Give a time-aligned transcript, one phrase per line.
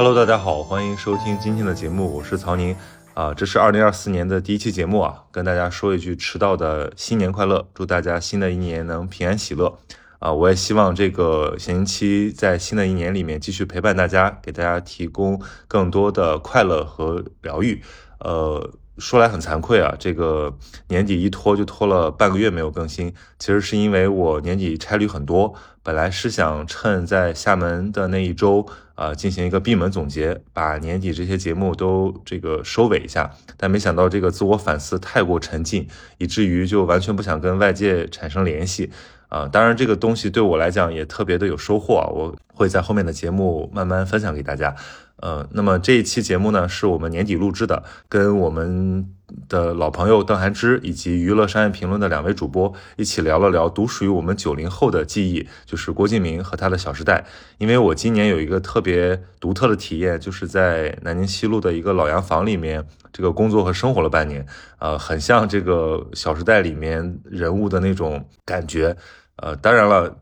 [0.00, 2.76] Hello，大家好，欢迎收听今天的节目，我是曹宁。
[3.14, 9.76] 啊，这是二零二四年的第一期节目啊，跟大家说一句迟到的新年快乐，祝大家新的一年能平安喜乐。
[10.20, 17.82] 啊，我也希望这个闲期在新的一年里面继续陪伴大家，给大家提供更多的快乐和疗愈。
[18.20, 18.70] 呃。
[18.98, 20.52] 说来很惭愧啊，这个
[20.88, 23.14] 年底一拖就拖了半个月没有更新。
[23.38, 28.66] 其实是因为我年底差旅很多，本来是想趁在厦门的那一周
[28.98, 33.30] 啊进行一个闭门总结，把年底这些节目都这个收尾一下。
[33.56, 35.86] 但没想到这个自我反思太过沉浸，
[36.18, 38.90] 以至于就完全不想跟外界产生联系
[39.28, 39.46] 啊。
[39.46, 44.74] 当然这个东西对我来讲也特别的有收获啊，我会在后面的节目慢慢分享给大家。
[45.20, 49.08] 呃，那么这一期节目呢，是我们年底录制的，跟我们
[49.48, 57.24] 的老朋友邓涵之以及娱乐商业评论的两位主播一起聊了聊独属于我们九零后的记忆，就是郭敬明和他的《小时代》。
[57.58, 64.46] 因为我今年有一个特别独特的体验，就是在南京西路的一个老洋房里面，这个工作和生活了半年，
[64.78, 68.96] 呃，很像这个《小时代》里面人物的那种感觉。
[69.36, 70.16] 呃，当然了，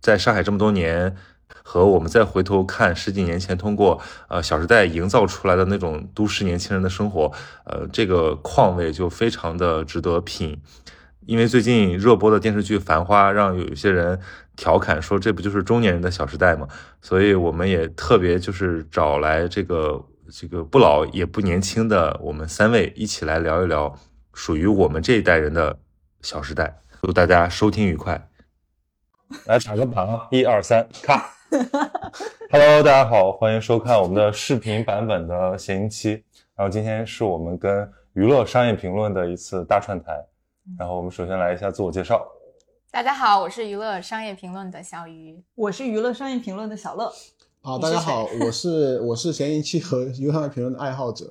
[0.00, 1.16] 在上海这么多年。
[1.70, 7.30] 和我们再回头看十几年前通过呃《小时代》营造出来的那种都市年轻人的生活，
[7.64, 10.60] 呃，这个况味就非常的值得品。
[11.26, 14.18] 因为最近热播的电视剧《繁花》，让有一些人
[14.56, 16.66] 调侃说这不就是中年人的《小时代》吗？
[17.00, 23.96] 所以我们也特别就是找来这个这个不老也不年轻的我们三位一起来聊一聊
[24.34, 25.74] 属于我们这一代人的
[26.20, 26.64] 《小时代》。
[27.06, 28.29] 祝大家收听愉快！
[29.46, 31.30] 来打个榜，一二三，咔。
[32.50, 36.24] Hello，大家好，欢迎收看我们的视频版本的闲音期。
[36.56, 40.12] 然后今天是我们跟娱乐商业评论的一次大串台。
[40.76, 42.26] 然后我们首先来一下自我介绍。
[42.90, 47.12] 大家好，我是娱乐商业评论的小鱼，我是娱乐商业评论的小乐。
[47.62, 51.26] 好，大家好，我是我是闲音期和娱乐商业评论的爱好者。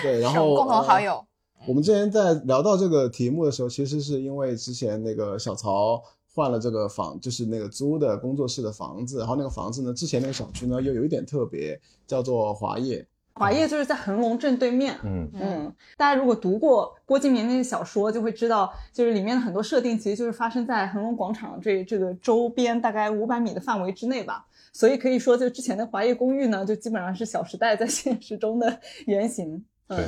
[0.00, 1.24] 对， 然后共同好友。
[1.66, 6.00] 我们之前在聊到这个题目的时候，其实是因为之前那个小曹。
[6.40, 13.06] 换了这个房，就是那个租的工作室的房子，然后那个房子呢，之前那个小区呢又有一点特别，叫做华业。
[13.34, 14.96] 华业就是在恒隆正对面。
[15.04, 24.46] 嗯嗯，大家如果读过郭敬明那些小说，就会知道，就是里面的很多设定其实就是发生在恒隆广场这这个周边大概五百米的范围之内吧。
[24.72, 29.62] 所以可以说，就之前的华业公寓呢，就基本上是《小时代》在现实中的原型。
[29.86, 29.98] 对。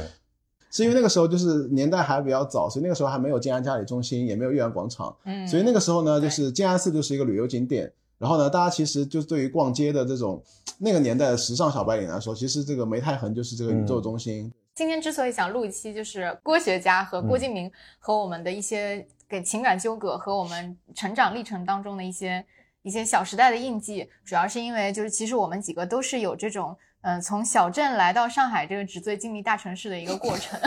[0.72, 7.93] 是因为那个时候就是年代还比较早，所以那个时候还没有静安嘉里中心，也没有悦安广场，嗯，所以那个时候呢，就是静安寺就是一个旅游景点。
[8.19, 10.43] 然后呢，大家其实就对于逛街的这种
[10.78, 14.50] 那个年代的时尚小白领来说，其实这个梅太恒就是这个宇宙中心。
[14.75, 22.43] 今天之所以想录一期，就是郭学家和郭敬明和我们的一些给情感纠葛和我们成长历程当中的一些
[22.81, 26.75] 一些小时代的印记，主要是因为就是其实我们几个都是有这种。
[27.02, 30.58] 嗯，从小镇来到上海这个纸醉金迷大城市的一个过程，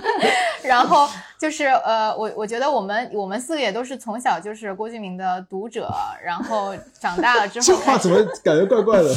[0.64, 1.06] 然后
[1.38, 5.92] 就是呃，我我觉得我们我们四个也都是从小就是郭敬明的读者，
[6.24, 9.10] 然后长大了之后，这话怎么感觉怪怪的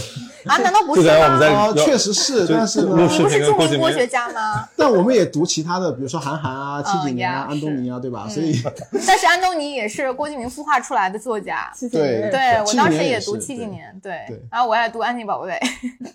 [0.45, 0.57] 啊？
[0.57, 1.73] 难道不是吗？
[1.77, 4.67] 确实是，但是你不是著名国学家吗？
[4.75, 8.27] 但我们也读其他的，比如说韩寒啊、七景年啊、安东尼啊，对吧？
[8.27, 8.61] 所以，
[9.07, 15.57] 但是安东尼也是郭敬明孵化出来的作家， 对，对我当时也读七几年，对，然后我也读安妮宝贝，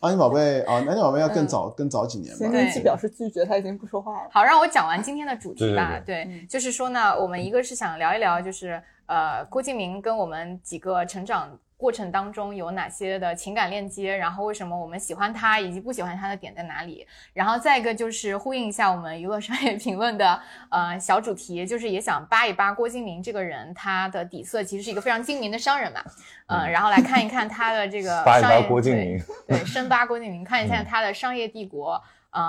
[0.01, 0.42] 安妮宝贝。
[0.43, 2.35] 对啊，南京宝贝要更早，更早几年。
[2.35, 4.29] 咸宁期表示拒绝，他已经不说话了。
[4.33, 6.01] 好，让我讲完今天的主题吧。
[6.05, 11.59] 对，就是说呢，我们一个是想聊一聊，就是呃，郭敬明跟我们几个成长。
[11.77, 14.17] 过程当中有哪些的情感链接？
[14.17, 17.05] 然后为什么我们喜欢他，以及不喜欢他的点在哪里？
[17.33, 20.41] 然后再一个就是呼应一下我们娱乐商业评论的
[20.71, 26.01] 呃小主题，就是也想扒一扒郭敬明这个人，他的底色其实是一个非常精明的商人嘛，
[26.47, 31.95] 嗯，然后来看一看他的这个扒一扒郭敬明，对，深扒郭敬明，看一下他的商业帝国。
[31.97, 32.01] 嗯，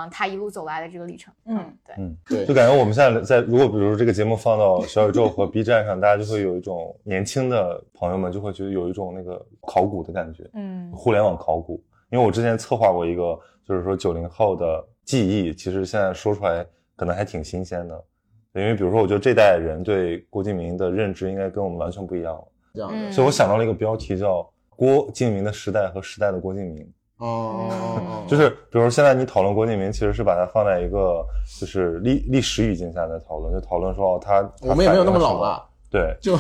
[0.10, 11.84] 他一路走来的这个历程，嗯，对，嗯，对，就感觉我们现在在，如果比如说这个节目放到小宇宙和 B 站上，大家就会有一种年轻的朋友们就会觉得有一种那个考古的感觉，嗯，互联网考古。
[12.10, 16.66] 因为我之前策划过一个，就是说九零后的记忆，其实现在说出来
[16.96, 18.04] 可能还挺新鲜的，
[18.54, 26.90] 因为比如说我觉得这代人对郭敬明的认知应该跟我们完全不一样了，这样，所以我想到了一个标题叫郭敬明的时代和时代的郭敬明。
[27.24, 31.26] 哦，就是比如现在你讨论郭敬明，其实是把它放在一个
[31.58, 35.66] 就是历历史语境下在讨论，就讨论说哦，他我们也没有那么老了？
[35.90, 36.34] 对，就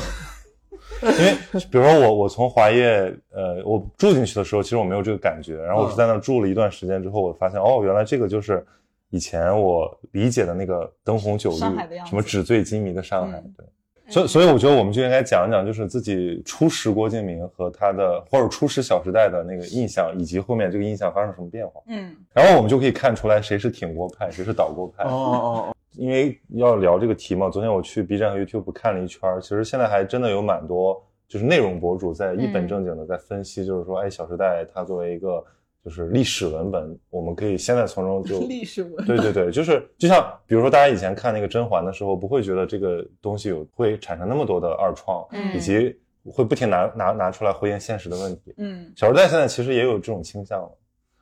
[1.02, 1.38] 因为
[1.72, 8.66] 比如说我我从华业呃我住进去的时候，其实我没有这个感觉，然后我是在那住了一段时间之后，我发现哦，原来这个就是
[9.10, 11.60] 以前我理解的那个灯红酒绿、
[12.06, 13.42] 什么纸醉金迷的上海。
[13.56, 13.66] 对，
[14.14, 21.82] 所以所以我觉得我们就应该讲一讲，就是自己初识郭敬明和他的或者初识《小时代》的那个印象，以及后面这个印象发生什么变化。
[21.88, 25.04] 嗯，然后我们就可以看出来谁是挺郭派，谁是倒郭派。
[25.06, 25.36] 哦哦
[25.68, 25.76] 哦。
[25.94, 35.44] 因为要聊这个题嘛，昨天我去 B 站和 YouTube 看了一圈，其实现在还真的有蛮多就是内容博主在一本正经的在分析，就是说，哎，《小时代》它作为一个。
[35.84, 45.94] 就是历史文本，我们可以现在从中就 历史文对对对，就是就像比如说大家以前看那个甄嬛的时候，不会觉得这个东西有会产生那么多的二创，以及
[46.32, 48.54] 会不停拿拿拿出来回应现实的问题。
[48.58, 50.72] 嗯，《小时代》现在其实也有这种倾向了，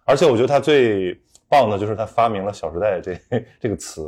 [0.06, 1.20] 而且我觉得它最
[1.50, 3.18] 棒的就是它发明了“小时代”这
[3.60, 4.04] 这个词，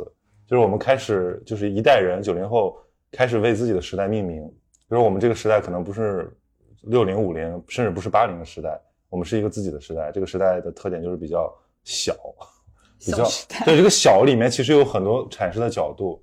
[0.46, 2.76] 就是我们开始就是一代人九零后
[3.10, 4.46] 开始为自己的时代命名，
[4.88, 6.32] 比如我们这个时代可能不是
[6.82, 8.80] 六零五零，甚至不是八零的时代。
[9.14, 11.48] 我们是一个自己的时代，这个时代的特点就是比较
[11.84, 12.12] 小，
[12.98, 13.24] 比较
[13.64, 16.20] 对这个小里面其实有很多阐释的角度。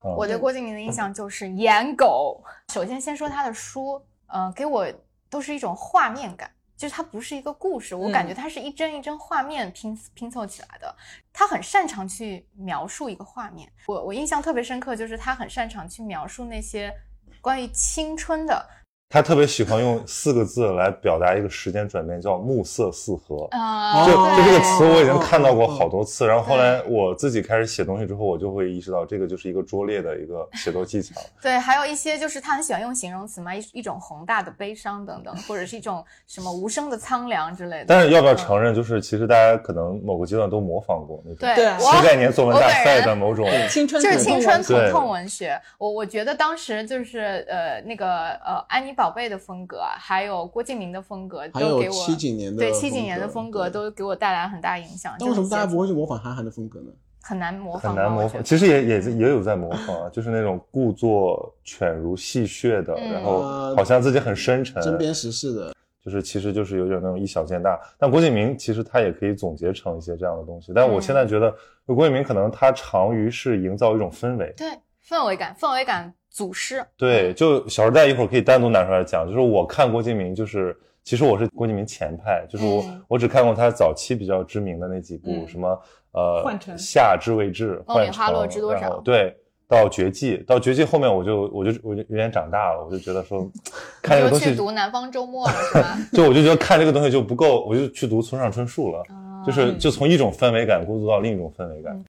[0.00, 2.40] 我对郭敬明的印象就是颜狗。
[2.72, 4.86] 首先先说他的书，嗯，给我
[5.28, 10.94] 都是一种画面感，就是它不是一个故事，我感觉它是一帧一帧画面拼拼凑起来的。
[11.32, 16.94] 他很擅长去描述一个画面，我我印象特别深刻，就是他很擅长去描述那些
[17.40, 18.64] 关于青春的。
[19.10, 23.48] 他特别喜欢用四个字来表达一个时间转变，叫“暮色四合”。
[23.56, 26.26] 啊，就就这个词我已经看到过好多次。
[26.26, 31.18] 然后后来我自己开始写东西之后，我就会意识到这个就是一个拙劣的一个写作技巧。
[31.40, 37.86] 对，还有一些就是他很喜欢用形容词嘛，一一种宏大的悲伤等等，或者是一种什么无声的苍凉之类的。
[37.88, 45.58] 但是要不要承认，就是其实大家可能某个阶段都模仿过那种对七概念作文大赛的某种青春，就是青春疼痛文学。
[45.78, 48.94] 我我觉得当时就是呃那个呃安妮。
[48.98, 55.14] 宝贝的风格，还有郭敬明的风格，都给我七几年的对七几年的风格都给我带来很大影响。
[55.20, 56.90] 那为什么大家不会去模仿韩寒的风格呢？
[57.22, 58.42] 很难模仿，很难模仿。
[58.42, 65.72] 其实也也也有在模仿啊，就是那种故作犬儒戏谑的，然后好像自己很深沉，针砭时事的，
[66.04, 67.78] 就是其实就是有点那种以小见大。
[68.00, 70.72] 但郭敬明其实他也可以总结成一些这样的东西。
[70.74, 71.54] 但我现在觉得
[71.86, 74.66] 郭敬明可能他长于是营造一种氛围，对
[75.06, 76.12] 氛围感，氛围感。
[76.38, 79.26] 祖师对，就《小时代》一会儿可以单独拿出来讲。
[79.26, 85.68] 就是我看郭敬明，就是其实我是郭敬明前派，就是我我只看过他早期比较知名的那几部，什么
[86.12, 86.44] 呃
[86.76, 89.00] 《夏至未至》《梦里花落知多少》。
[89.02, 89.36] 对，
[89.66, 93.50] 到《绝技》，到《绝技》后面我就我就我就有点长大了，我就觉得说
[94.00, 94.44] 看这个东西。
[94.44, 95.98] 去读《南方周末》了是吧？
[96.14, 99.02] 就我就觉得看这个东西就不够，我就去读村上春树了。
[99.44, 102.00] 就是就从一种氛围感过渡到另一种氛围感。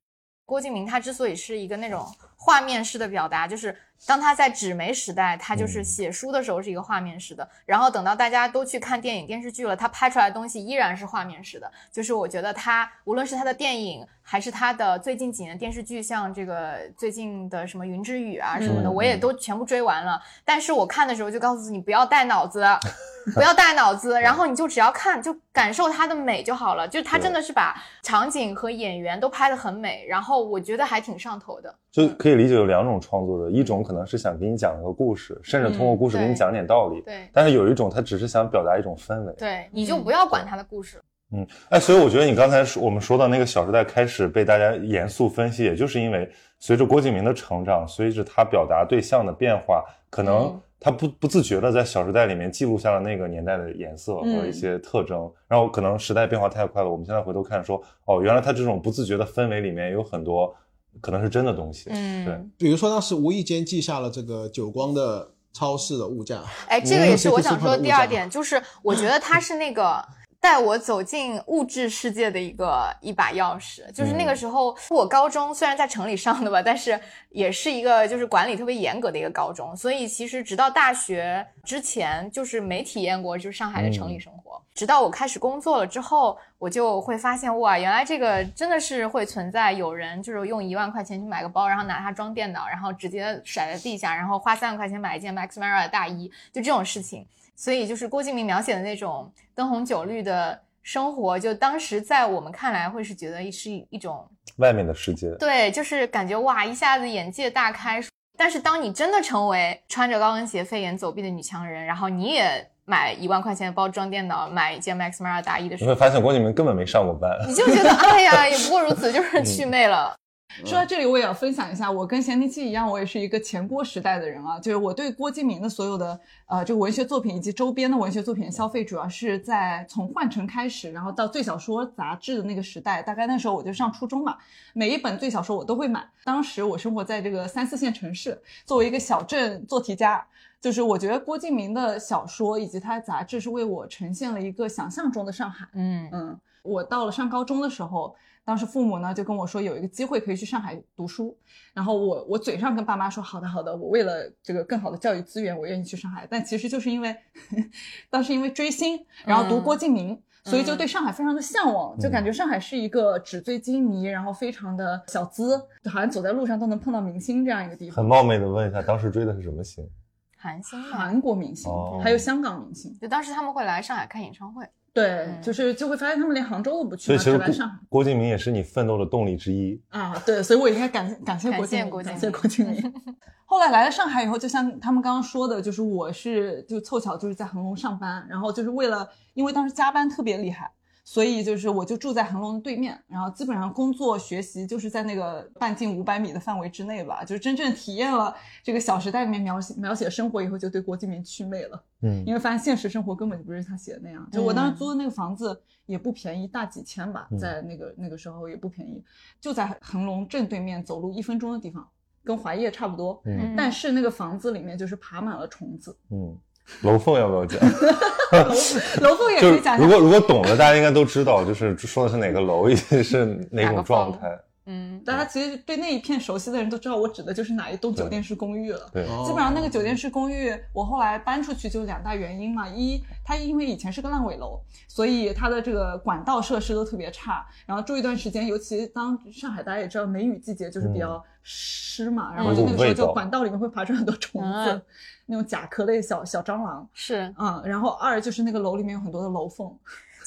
[0.45, 2.05] 郭敬明他之所以是一个那种
[2.35, 3.75] 画面式的表达，就是。
[4.07, 11.69] 当他在纸媒时代，他就是写书的时候是一个画面式的，然后等到大家都去看电影电视剧了，他拍出来的东西依然是画面式的。
[11.91, 20.21] 就是我觉得他无论是他的电影，还是他的最近几年电视剧，像这个最近的什么《云之羽》啊什么的，我也都全部追完了。
[20.45, 22.63] 但是我看的时候就告诉你不要带脑子，
[23.35, 26.87] 不要带脑子，然后你就只要看，就感受它的美就好了。
[26.87, 31.75] 就他真的是把场景和演员都拍得很美，然后我觉得还挺上头的。
[31.91, 37.01] 就可以理解有两种创作者，一种可能是想给你讲一个故事，甚至通过故事给你讲点道理。
[37.01, 37.27] 对。
[37.33, 39.33] 但是有一种他只是想表达一种氛围。
[39.35, 41.01] 对，你就不要管他的故事。
[41.31, 46.29] 嗯，哎，所以我觉得你刚才说我们说到那个《小时代》开始被大家严肃分析，也就是因为
[46.59, 55.27] 随着郭敬明的成长，随着他表达对象的变化，可能他不不自觉的在《小时代》里面记录下了那个年代的颜色和一些特征。
[55.47, 60.55] 然后可能时代变化太快了，我们现在回头看说，哦，原来他这种不自觉的氛围里面有很多。
[61.01, 70.05] 可能是真的东西，嗯，对，比如说当时无意间记下了这个久光的超市的物价，哎，这个也是我想说 的第二点，就是我觉得它是那个
[70.41, 84.61] 带我走进物质世界的一个一把钥匙，就是那个时候我高中虽然在城里上的吧，但是也是一个就是管理特别严格的一个高中，所以其实直到大学之前就是没体验过就是上海的城里生活。
[84.73, 97.27] 直到我开始工作了之后，我就会发现哇，原来这个真的是会存在有人就是用一万块钱去买个包，然后拿它装电脑，然后直接甩在地下，然后花三万块钱买一件 Max Mara 的大衣，就这种事情。
[97.59, 104.25] 所以就是郭敬明描写的那种灯红酒绿的生活，就当时在我们看来会是觉得是一种
[104.59, 105.29] 外面的世界。
[105.35, 108.01] 对，就是感觉哇，一下子眼界大开。
[108.37, 112.65] 但是当你真的成为穿着高跟鞋飞檐走壁的女强人，然后你也。
[112.89, 120.11] 买一万块钱的包装电脑，买一件 Max Mara 大衣的时候，你会发现郭敬明根本没上过班，你就觉得哎呀，也不过如此，就是祛魅了。
[120.49, 124.59] 说到这里，我也要分享一下，我跟咸宁七一样，我也是一个前郭时代的人啊。
[124.59, 133.01] 就是我对郭敬明的所有的呃这个文学作品以及周边的文学作品消费，主要是在从《幻城》开始，然后到《最小说》杂志的那个时代。
[133.01, 134.35] 大概那时候我就上初中嘛，
[134.73, 136.05] 每一本《最小说》我都会买。
[136.23, 140.25] 当时我生活在这个三四线城市，作为一个小镇做题家，
[140.59, 145.67] 就是我觉得郭敬明的小说以及他的杂志是为我呈现了一个想象中的上海。
[145.73, 148.15] 嗯嗯，我到了上高中的时候。
[148.45, 151.37] 当时父母呢就跟我说有一个机会可以去上海读书，
[151.71, 156.25] 然后我我嘴上跟爸妈说好的好的，我为了这个更好的教育资源，我愿意去上海。
[156.27, 157.15] 但其实就是因为
[158.09, 167.97] 当时因为追星，然后读郭敬明，所以就对上海非常的向往，就感觉上海是一个纸醉金迷，然后非常的小资，就好像走在路上都能碰到明星这样一个地方。
[167.97, 169.87] 很冒昧的问一下，当时追的是什么星？
[170.35, 172.97] 韩星，韩国明星，还有香港明星。
[172.99, 174.67] 就当时他们会来上海开演唱会。
[174.93, 180.13] 对，就是就会发现他们连杭州都不去，所以其实郭敬明也是你奋斗的动力之一啊。
[180.25, 182.93] 对，所以我应该感感谢郭敬明，感谢郭敬明。
[183.45, 190.71] 后来来了上海以后，就像他们刚刚说的，就是我是就凑巧就是在恒隆上班，然后就是为了因为当时加班特别厉害。
[191.11, 201.83] 所以就是我就住在恒隆的对面，然后基本上工作学习就是在那个半径五百米的范围之内吧，就是真正体验了这个《小时代》里面描写描写生活以后，就对郭敬明祛魅了。
[202.01, 204.29] 嗯，因为发现现实生活根本就不是他写的那样。
[204.31, 209.03] 就我当时租的那个房子也不便宜，大几千吧，在那个那个时候也不便宜，
[209.41, 211.89] 就在恒隆正对面，走路一分钟的地方，
[212.23, 213.19] 跟怀业差不多。
[213.25, 215.97] 嗯，但是那个房子里面就是爬满了虫子。
[216.11, 216.37] 嗯。
[216.81, 217.59] 楼凤要不要讲？
[219.01, 219.77] 楼凤也可以讲。
[219.81, 224.39] 如果如果懂的，大家应该都知道，就是说的是哪个楼，以及是哪种状态。
[224.71, 228.87] 嗯，大家其实对那一片熟悉的人都知道，我指的就是哪一栋酒店式公寓了。
[228.93, 232.69] 对，基本上那个酒店式公寓，我后来搬出去就两大原因嘛。
[232.69, 237.43] 一，它因为以前是个烂尾楼，所以它的这个管道设施都特别差。
[237.65, 244.81] 然后住一段时间，尤其当上海大家也知道梅雨季节就是比较湿嘛，然后就那个时候就管道里面会爬出很多虫子。
[245.25, 249.71] 那种甲壳类小小蟑螂是，嗯，然后二就是那个楼里面有很多的楼缝。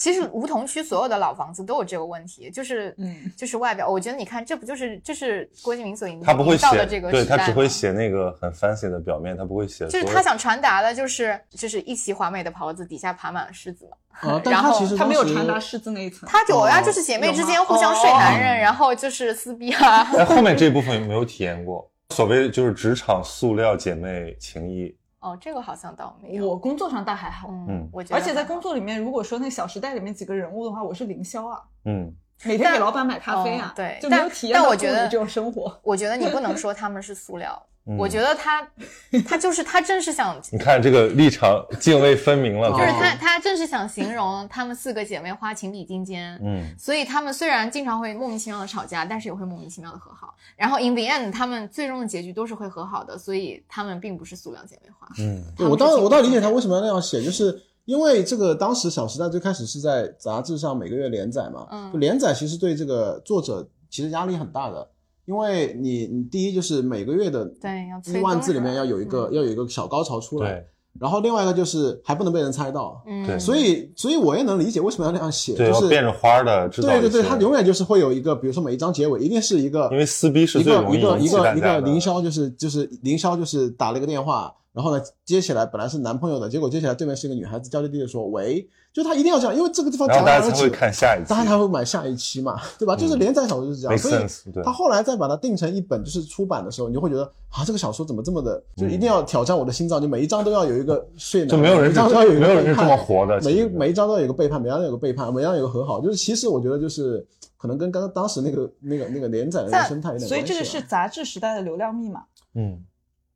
[0.02, 3.88] 其实梧桐区所有的老房子都有这个问题，就是，嗯，就是外表。
[3.88, 9.86] 我觉得你看，这不就是这是郭敬明所营造的这个对他只会写那个很 fancy 的表面，他不会写。
[9.86, 13.96] 就是他想传达的，就是就是一袭华美的袍子底下爬满了虱子嘛。
[14.44, 16.28] 然后他没有传达虱子那一层。
[16.28, 20.02] 他主要，就是姐妹之间互相睡男人，然后就是撕逼啊。
[20.18, 21.88] 哎，后面这部分有没有体验过？
[22.10, 24.92] 所谓就是职场塑料姐妹情谊。
[25.22, 26.48] 哦，这个好像倒没有。
[26.48, 28.16] 我工作上倒还好，嗯，我觉得。
[28.16, 32.12] 而且在工作里面，如果说那《小时代》里面几个人物的话，我是凌霄啊，嗯，
[32.44, 35.78] 每天给老板买咖啡啊，对，就没有体验到这种生活。
[35.82, 37.60] 我觉得你不能 说他们是塑料。
[37.98, 38.64] 我觉得他，
[39.26, 55.08] 他就是他，正是想你看这个立场泾渭分明了，就是他，他正是想形容她们四个姐妹花情比金坚，嗯，所以她们虽然经常会莫名其妙的吵架，但是也会莫名其妙的和好，然后 in the end 她们最终的结局都是会和好的，所以她们并不是塑料姐妹花。
[55.18, 64.88] 嗯，我倒我倒理解他为什么要那样写，就是因为这个当时《小时代》最开始是在杂志上每个月连载嘛，嗯，连载其实对这个作者其实压力很大的。
[65.24, 70.64] 因为你，你第一就是每个月的对一万字里面要有一个要有一个小高潮出来，
[70.98, 88.68] 然后另外一个就是还不能被人猜到，对，所以所以我也能理解为什么要那样写，就是变着花的，对对对，它永远就是会有一个，比如说每一章结尾一定是一个，因为撕逼是一个一个一个一个凌霄就是就是凌霄就是打了一个电话，然后呢接起来本来是男朋友的，结果接起来对面是一个女孩子，娇滴滴的说喂。
[88.92, 92.94] 就他一定要这样，因为这个地方讲大家才会看下一期，大家才会买下一期嘛，对吧？
[92.94, 107.26] 就是连载小说就是这样，所以他后来再把它定成一本，就是出版的时候，你就会觉得啊，这个小说怎么这么的，就一定要挑战我的心脏，就每一章都要有一个睡男，就没有人章要有一个没有人是这么活的，每一每一章都要有个背叛，每章有个背叛，每章有个和好，就是其实我觉得就是
[107.56, 107.78] 可能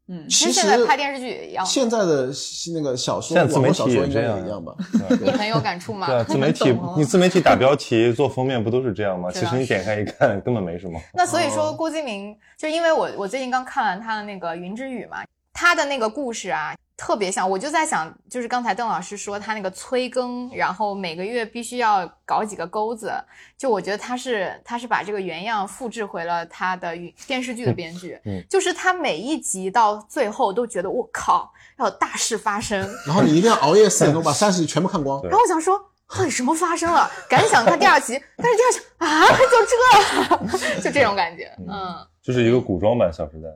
[0.09, 0.19] 嗯。
[0.19, 1.65] 嗯，其实现在拍电视剧也一样。
[1.67, 2.31] 现在的
[2.75, 4.75] 那个小说，现在自媒体也这样一样吧？
[5.21, 6.07] 你很有感触吗？
[6.07, 9.31] 对，自媒体，你自媒体打标题、做封面不都是这样吗？
[9.33, 11.01] 其实你点开一看，根本没什么。
[11.13, 15.19] 那所以说，郭敬明就因为我我最近刚看完他的那个《云之羽》嘛，
[15.53, 16.75] 他的那个故事啊。
[16.97, 23.13] 特别像，我就在想，就是刚才邓老师说他那个催更，然后每个月必须要搞几个钩子，
[23.59, 43.49] 就我觉得他是他是把这个原样复制回了他的电视剧的编剧，嗯，就是他每一集到最后都觉得我靠要有大事发生， 然后你一定要熬夜四点钟把三十集全部看光， 然后我想说到底什么发生了，赶紧想看第二集，但是第二集啊就这， 就这种感觉，嗯，就是一个古装版《小时代》。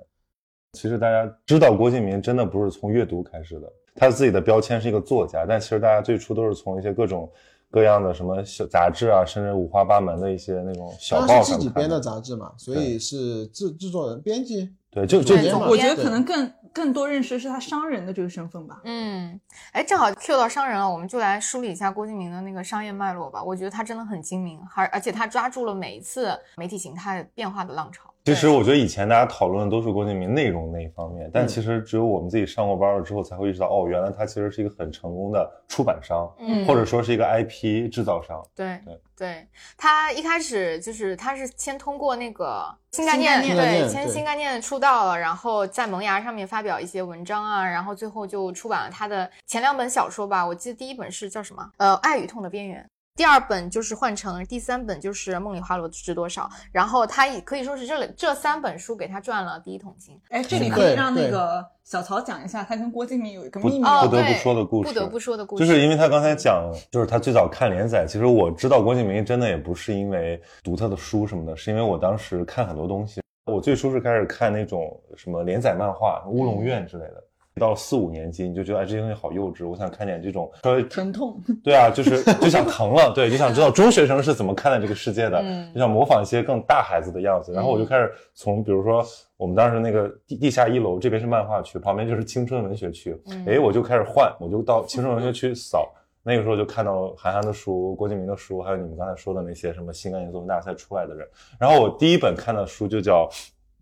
[0.72, 7.30] 其实大家知道郭敬明真的不是从阅读开始的，他自己的标签是一个作家，但其实大家最初都是从一些各种
[7.70, 14.72] 各样的什么小杂志啊，甚至五花八门的一些那种小报是自己编的杂志嘛，所以是制制作人、编辑。
[14.92, 18.80] 对，就就我觉得可能更更多认识的是他商人的这个身份吧。
[18.84, 19.40] 嗯，
[19.72, 23.40] 哎，正好 Q 到商人了，我们就来梳理一下郭敬明的那个商业脉络吧。
[23.40, 28.09] 我觉得他真的很精明，而而且他抓住了每一次媒体形态变化的浪潮。
[28.24, 38.40] 其实我觉得以前大家讨论的都是郭敬明内容那一方面，但其实只有我们自己上过班了之后才会意识到，哦，原来他其实是一个很成功的出版商，嗯，或者说是一个 IP 制造商。
[38.54, 39.46] 对对对，
[39.76, 50.46] 他一开始就是他是先通过那个新概念，对，先新概念出道了，然后在萌芽上面发表一些文章啊，然后最后就出版了他的前两本小说吧。
[50.46, 51.70] 我记得第一本是叫什么？
[51.78, 52.86] 呃，爱与痛的边缘。
[53.20, 56.48] 第二本就是换成，第三本就是梦里花落知多少。
[56.72, 60.18] 然后他也可以说是这这三本书给他赚了第一桶金。
[60.30, 64.88] 哎，这里可以让那个小曹讲一下，他跟郭敬明有一个秘密不得不说的故事。
[64.88, 68.06] 不得不说的故事，就是因为他刚才讲，就是他最早看连载。
[68.08, 73.20] 其实我知道郭敬明真的也不是因为读他的书什么的，是因为我当时看很多东西。
[73.44, 77.22] 我最初是开始看那种什么连载漫画，乌龙院之类的。
[77.60, 81.40] 到了四五年级，你就觉得哎，这些东西好幼稚，我想看点这种稍微疼痛。
[81.62, 85.40] 对啊，就是就想疼了，对，就想知道中学生是怎么看待这个世界的，
[85.72, 87.52] 就想模仿一些更大孩子的样子。
[87.52, 89.04] 然后我就开始从，比如说
[89.36, 95.92] 我们当时那个地地下一楼这边是漫画区，旁边就是青春文学区，哎，我就开始换，我就到青春文学区扫。
[96.22, 101.26] 那个时候就看到韩寒的书、郭敬明的书，还有你们刚才说的那些什么新概念作文大赛出来的人。
[101.58, 103.28] 然后我第一本看的书就叫。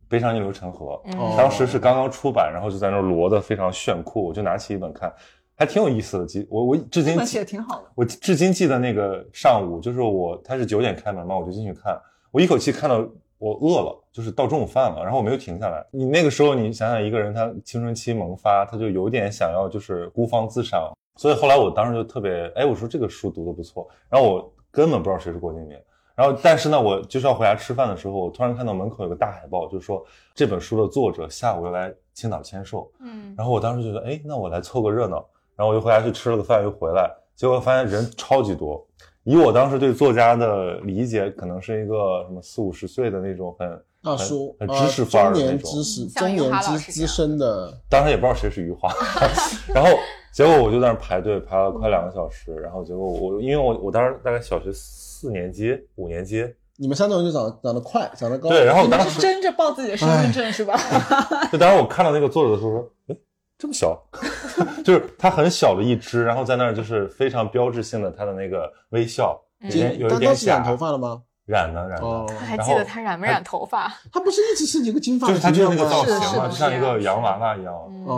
[0.08, 1.00] 悲伤逆流成河，
[1.36, 5.12] 当时是刚刚出版，然后就在那摞的非常炫酷，我就拿起一本看，
[5.54, 6.26] 还挺有意思的。
[6.26, 12.00] 记我我至今写的挺好的，我至今记得那个上午，就是我他是九点开门嘛，我就进去看，
[12.30, 13.06] 我一口气看到
[13.38, 15.84] 我饿了，就是到中午饭了，然后我没有停下来。
[15.90, 25.78] 你那个时候你想想，一个人他青春期萌发，他就有点想要就是孤芳自赏，所以后来我当时就特别哎，我说这个书读的不错，然后我根本不知道谁是郭敬明。
[26.18, 32.90] 然后，但是呢，我就是要回家吃饭的时候，我突然看到门口有个大海报，就是说这本书的作者下午要来青岛签售。
[32.98, 35.24] 嗯，然后我当时觉得，哎，那我来凑个热闹。
[35.54, 38.84] 然后我就回家去吃了个饭，又回来，结果发现人超级多。
[39.22, 47.72] 以我当时对作家的理解，可能是一个什么四五十岁的那种很大叔、很知识范儿的那种，知识中年资资深的。
[47.88, 48.92] 当时也不知道谁是余华。
[49.72, 49.90] 然后
[50.32, 52.52] 结果我就在那排队排了快两个小时。
[52.56, 54.72] 然后结果我因为我我当时大概小学。
[55.18, 58.50] 四年级、五年级，你们山东人就长长得快，长得高。
[58.50, 60.78] 对，然后当时争着报自己的身份证是吧？
[61.50, 63.16] 就当时我看到那个作者的时候说：“哎，
[63.58, 64.00] 这么小，
[64.84, 71.20] 就是他很小的一只，然后在那儿就是非常标志性的他的那个微笑，有点有点染头发了吗？
[71.48, 72.28] 染的染的。
[72.36, 73.92] 还记得他染没染头发？
[74.12, 77.74] 他不是一直是一个金发，就是他就那个造型嘛，就像一个洋娃娃一样。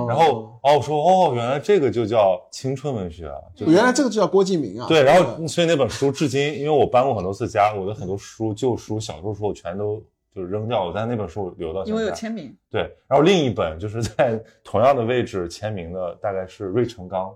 [0.08, 3.38] 然后哦，我说哦，原来这个就叫青春文学啊！
[3.58, 4.86] 原来这个就叫郭敬明啊！
[4.88, 10.02] 对，然后所以那本书至今，因为我搬过很多次家，我的很多书、旧书、小说书我全都
[10.34, 12.54] 就是扔掉了，但那本书留到因为有签名。
[12.70, 17.32] 对，然后另一本就是在同样的位置签名的，大概是芮成钢。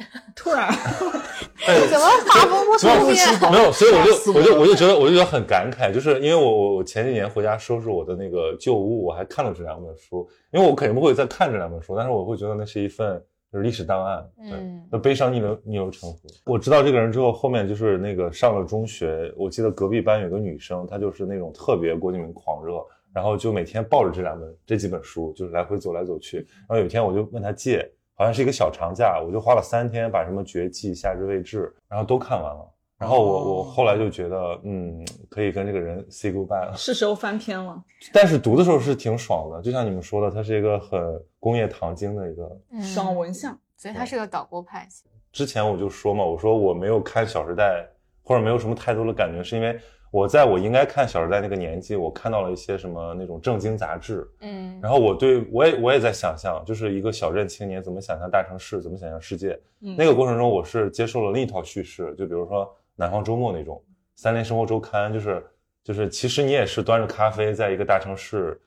[0.34, 3.52] 突然， 怎么画风不同变？
[3.52, 14.26] 没有，所以我就我就我就觉得我就觉得很感慨，就是因为我我我前几年回家收拾我的那个旧物，我还看了这两本书，因为我肯定不会再看这两本书，但是我会觉得那是一份就是历史档案。
[14.38, 14.58] 对，
[14.90, 16.18] 那悲伤逆流逆流成河。
[16.46, 22.82] 我知道这个人之后，后面就是那个上了中学，我记得隔壁班有个女生，她就是那种特别郭敬明狂热，
[23.12, 26.38] 然后就每天抱着这两本这几本书，就是来回走来走去。
[26.38, 27.86] 然后有一天我就问她借。
[28.20, 32.70] 好像是一个小长假，我就花了三天把什么《绝技》《夏至未至》然后都看完了。
[32.98, 37.82] 然后我我后来就觉得，嗯，可以跟这个人 say goodbye 了，是时候翻篇了。
[38.12, 41.00] 但是读的时候是挺爽的，就像你们说的，它是一个很
[41.38, 44.86] 工业糖精的一个爽文像，所以它是个岛国派。
[45.32, 47.88] 之前我就说嘛，我说我没有看《小时代》，
[48.28, 49.80] 或者没有什么太多的感觉，是因为。
[50.10, 59.58] 我在我应该看《小时代》那个年纪，我看到了一些什么那种正经杂志，嗯，然后我对我也我也在想象，就是一个小镇青年怎么想象大城市，怎么想象世界。
[59.78, 63.80] 那个过程中，我是接受了另一套叙事，就比如说《南方周末》那种
[64.16, 65.46] 《三联生活周刊》，就是
[65.84, 68.60] 就是其实你也是端着咖啡在一个大城市，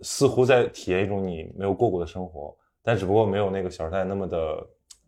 [0.00, 4.66] 似乎在体验一种你没有过过的生活，但只不过没有那个《小时代》那么的。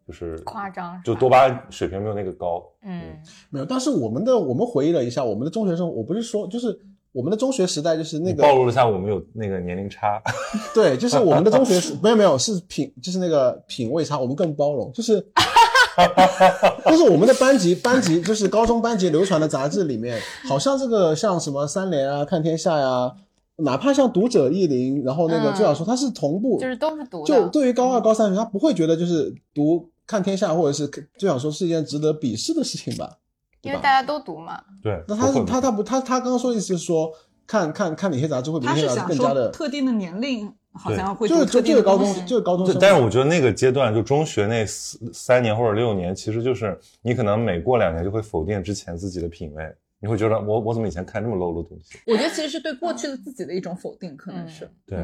[0.09, 2.64] 就是夸张，就多巴胺水平没有那个高。
[2.83, 3.14] 嗯，
[3.51, 3.64] 没有。
[3.66, 6.81] 但是我们的我们回忆了一下，我们的中学生，我不是说，就是
[7.12, 10.18] 我们的中学时代，就是那个暴露了一下我们有那个年龄差。
[10.75, 14.90] 对，就是我们的中学是没有没有是品，就是那个品味差，我们更包容。
[14.94, 15.21] 就是，
[16.87, 20.18] 就是我们的班级班级，就是高中班级流传的杂志里面，
[20.49, 23.12] 好像这个像什么三联啊、看天下呀，
[23.57, 27.27] 哪怕像读者意林，然后那个最好说它是同步，就是都是读。
[27.27, 29.90] 就对于高二高三他不会觉得就是读。
[30.09, 33.18] 看天下，或者是就想说是一件值得鄙视的事情吧？
[33.61, 34.61] 因为大家都读嘛。
[34.83, 37.12] 对，那他他他不他他刚刚说的意思是说，
[37.47, 42.79] 看看看哪些杂志会比哪些杂志更加的特定的年龄，好像会就是就这个高中就是高中生。
[42.81, 49.62] 但是我觉得那个阶段，就中学那四三年或者六年，其实就是你可能每过两年就会否定之前自己的品味，
[50.01, 51.99] 你会觉得我我怎么以前看这么 low 的东西？
[52.07, 54.99] 我觉得其实是对过去的自己的一种否定，可能是对。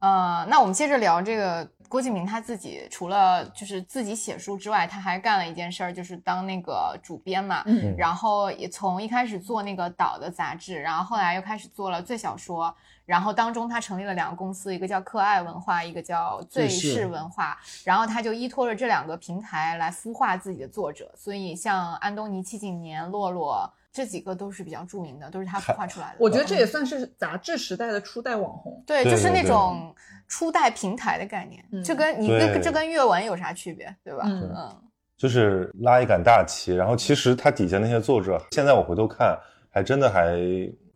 [0.00, 7.62] 呃，那我们接着聊这个郭敬明他自己，除了就是自己写书之外，他还干了一件事儿，就是当那个主编嘛。
[7.66, 7.94] 嗯。
[7.98, 17.58] 然后也从一开始做那个岛的杂志，然后后来又开始做了最小说，然后当中他成立了两个公司，一个叫可爱文化，一个叫最是文化。
[17.84, 23.70] 然后他就依托着这两个平台来孵化自己的作者，所以像安东尼、戚景年、洛洛。
[23.92, 26.16] 这几个都是比较著名的，都是他孵化出来的。
[26.18, 28.82] 我觉得这也算是杂志时代的初代网红。
[28.86, 29.94] 对，就是那种
[30.28, 31.64] 初代平台的概念。
[31.84, 34.22] 这跟你跟这跟阅文有啥区别，对吧？
[34.26, 34.76] 嗯，
[35.16, 36.74] 就是拉一杆大旗。
[36.74, 39.36] 然后其实他底下那些作者，现在我回头看，
[39.70, 40.38] 还真的还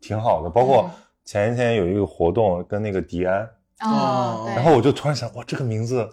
[0.00, 0.48] 挺好的。
[0.48, 0.88] 包括
[1.24, 6.08] 前一天有一个活动，跟那个迪安啊，然后我就突然想，哇，这个名字。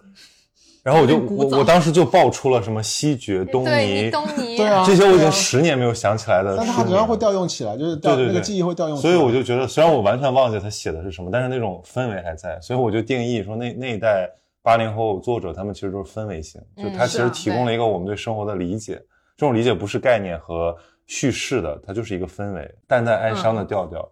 [0.84, 6.56] 然后我就我我 当时就爆出了什么西决、东尼、东尼，对啊，这些我已经十年没有想起来的。
[6.58, 8.98] 但是他主要会调用起来，就是对对那个记忆会调用。
[8.98, 12.60] 所以我就觉得，虽然我完全忘记他写的是什么，但是那种氛围还在。
[12.62, 14.28] 所以我就定义说，那那一代
[14.64, 18.96] 八零后作者，他们其实都是氛围型，就他其实提供了一个我们对生活的理解。
[19.38, 24.08] 这种理解不是概念和叙事的，它就是一个氛围，淡淡哀伤的调调。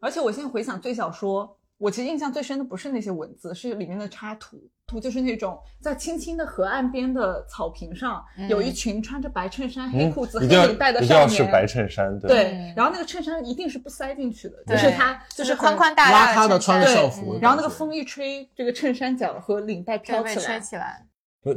[0.00, 1.56] 而且我现在回想最小说。
[1.78, 4.58] 我其实印象最深的不是那些文字，是里面的插图。
[4.86, 11.06] 图就是那种在青青的河岸边的草坪上，有一群穿着白衬衫、黑裤子、黑领带的少年。
[11.06, 12.72] 一定要是白衬衫，对。
[12.76, 17.38] 然后那个衬衫一定是不塞进去的，就是它就是宽宽大大的的穿着校服。
[17.40, 20.60] 然后那个风一吹，这个衬衫角和领带飘起来。
[20.60, 21.06] 起来。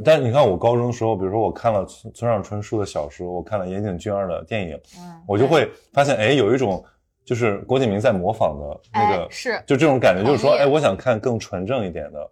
[0.02, 4.80] 但你看我高中的时候，比如说我看了村村上春树的小说，我看了岩井俊二的电影，
[5.26, 6.82] 我就会发现，哎，有一种。
[7.28, 12.30] 就是郭敬明在模仿的那个，是就这种感觉，就是说，哎，我想看更纯正一点的，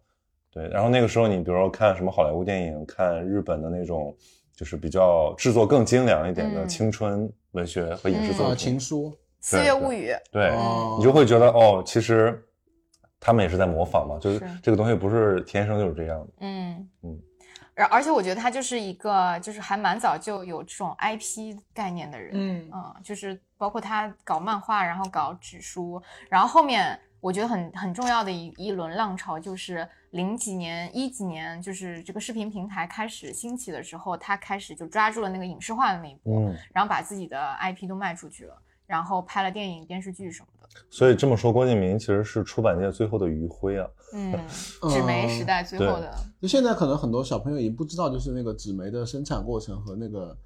[0.51, 0.67] 对。
[0.69, 4.17] 然后那个时候，你比如说看什么好莱坞电影，看日本的那种，
[4.55, 10.51] 就是比较制作更精良一点的青春文学和影视作品，情书、四月物语，对，
[10.97, 12.43] 你就会觉得，哦，其实
[13.21, 16.89] 他们也是在模仿嘛，就是这个东西不是天生就是这样的，嗯。
[17.03, 17.21] 嗯。
[17.77, 40.56] 而而且我觉得他就是一个，就是还蛮早就有这种 IP 概念的人，嗯嗯，就是包括他搞漫画，然后搞纸书，然后后面我觉得很很重要的一一轮浪潮就是零几年一几年，就是这个视频平台开始兴起的时候，他开始就抓住了那个影视化的那一波，嗯然后把自己的 IP 都卖出去了，然后拍了电影、电视剧什么的。
[40.91, 43.87] 所以这么说，郭敬明其实是出版界最后的余晖啊。
[44.13, 44.33] 嗯，
[44.91, 46.15] 纸媒时代最后的。
[46.41, 50.37] 就现在可能很多小朋友已经不知道，就是那个纸媒的生产过程和那个，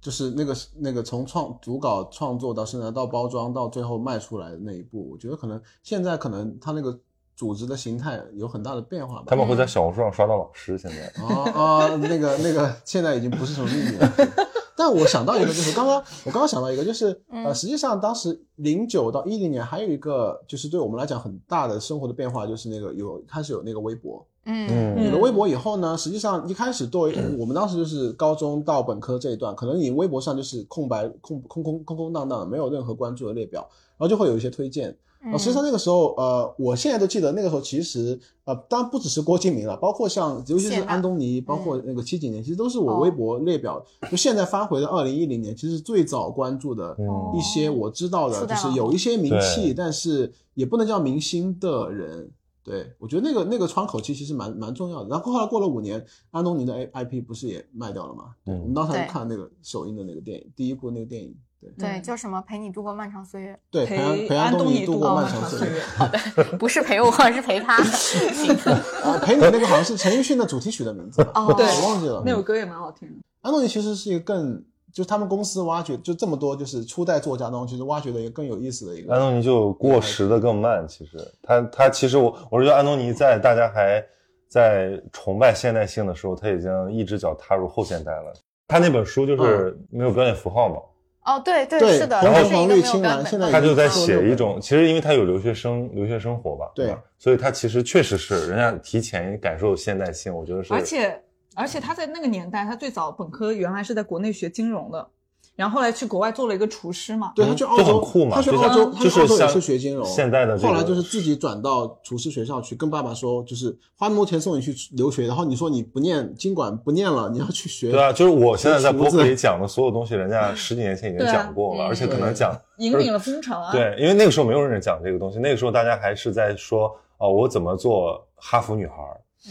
[0.00, 5.10] 就是那个那个从创组稿创作到生产到包装到最后卖出来的那一步。
[5.10, 6.98] 我觉得可能现在可能他那个
[7.36, 9.24] 组织的形态有很大的变化吧。
[9.26, 14.12] 他们会在小红书上刷到老师，现在啊啊，那个那个现在已经不是什么秘密了。
[14.76, 33.60] 但我想到一个，就是 刚刚我刚刚想到一个，就是呃，实际上当时零九到一零年还有一个，就是对我们来讲很大的生活的变化，就是那个有开始有那个微博，嗯，有了微博以后呢，实际上一开始作为我们当时就是高中到本科这一段，可能你微博上就是空白空空空空空荡荡的，没有任何关注的列表，
[33.96, 34.96] 然后就会有一些推荐。
[35.32, 46.96] 啊，实际上那个时候，呃，我现在都记得那个时候，其实，呃，当然不只是郭敬明了，包括像，尤其是安东尼，包括那个七几年，其实都是我微博列表，就现在翻回的二零一零年，其实最早关注的
[47.34, 52.30] 一些我知道的，就是有一些名气，但是也不能叫明星的人。
[52.62, 55.08] 对我觉得那个那个窗口期其实蛮蛮重要的。
[55.10, 58.34] 然后后来过了五年，安东尼的 A I P 不是也卖掉了吗？
[58.42, 61.34] 对，我们当时看那个首映的那个电影，第一部那个电影。
[61.78, 62.42] 对，叫什么？
[62.42, 63.58] 陪你度过漫长岁月。
[63.70, 65.80] 对，陪陪安东尼度过漫长岁月。
[65.96, 66.18] 好的，
[66.58, 67.76] 不是陪我，是陪他。
[67.76, 71.22] 啊，陪你那个好像是陈奕迅的主题曲的名字。
[71.34, 72.22] 哦，对，我忘记了。
[72.24, 73.14] 那首歌也蛮好听的。
[73.42, 79.12] 安东尼其实是一个更，就是他们公司挖掘就这么多就是初代作家当中，其实挖掘的一个更有意思的一个。
[79.12, 84.04] 安东尼就过时的更慢，其实他他其实我我是觉得安东尼在大家还
[84.48, 88.32] 在崇拜现代性的时候，他已经一只脚踏入后现代了。
[88.66, 90.76] 他那本书就是没有标点符号嘛。
[91.24, 100.74] 哦，对对是的，然后黄绿青蓝，现在他就在写一种，其实因为他有留学生留学生活吧，对，所以他其实确实是人家提前感受现代性，我觉得是。
[100.74, 101.22] 而且
[101.54, 105.08] 而且他在那个年代，他最早本科原来是在国内学金融的，
[105.56, 107.32] 然后后来去国外做了一个厨师嘛。
[107.34, 110.04] 对他去澳洲，他去澳洲，他去澳洲也是学金融。
[110.04, 117.90] 现在的后来就是自己转到厨师学校去，跟爸爸说，就是花那么多钱送你去留学，然后你说你不念，经管不念了，你要去学。
[117.90, 123.72] 对啊，就是我现在在博客里讲的所有东西，人家十几年前已经讲过了，而且可能讲引领了风潮啊。
[123.72, 128.94] 对，因为那个时候没有人讲这个东西，那个时候大家还是在说哦，我怎么做哈佛女孩。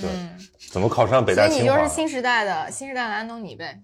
[0.01, 0.10] 对，
[0.71, 1.47] 怎么考上北大？
[1.47, 3.79] 所以你就是新时代的新时代的安东尼呗？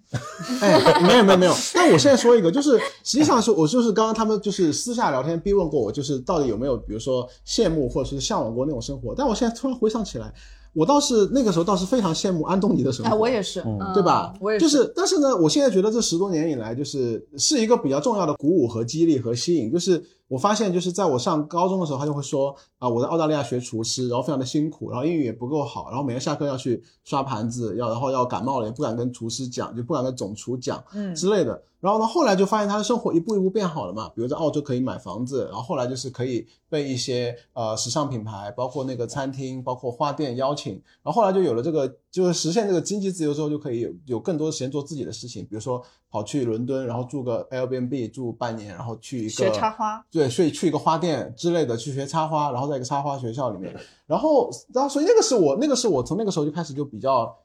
[0.61, 1.53] 哎，没有没有没有。
[1.73, 9.13] 但我现在说一个，就是实际上是我就是刚刚他们就是私下聊天逼问过我，就是到底有没有比如说羡慕或者是向往过那种生活？
[9.15, 10.33] 但我现在突然回想起来。
[10.71, 13.59] 我倒是那个时候倒是非常羡慕安东尼的生活，我也是，
[13.91, 14.31] 对吧？
[14.39, 14.63] 我也是。
[14.63, 19.71] 就是，但是呢，我现在觉得这十多年以来，就是是一个比较重要的鼓舞和激励和吸引。
[19.71, 31.61] 就是我发现，就是在我上高中的时候，他就会说啊，我在澳大利亚学厨师，然后非常的辛苦，然后英语也不够好，然后每天下课要去刷盘子，要然后要感冒了也不敢跟厨师讲，就不敢跟总厨讲，嗯之类的。
[31.81, 34.09] 然后呢，后来就发现他的生活一步一步变好了嘛。
[34.09, 40.73] 比如在澳洲可以买房子，然后后来就是可以被一些呃时尚品牌，包括那个餐厅，包括花店邀请。
[41.01, 45.43] 然后后来就有了这个，就是实现这个经济自由之后，就可以有有更多的时间做自己的事情。
[45.45, 53.75] 比如说跑去伦敦，然后住个 Airbnb 住半年，然后去一个学插花，对，去去一个花店之类的去学插花，然后在一个插花学校里面。
[54.05, 57.35] 然后，然后所以那个是我那个是我从那个时候就开始就比较。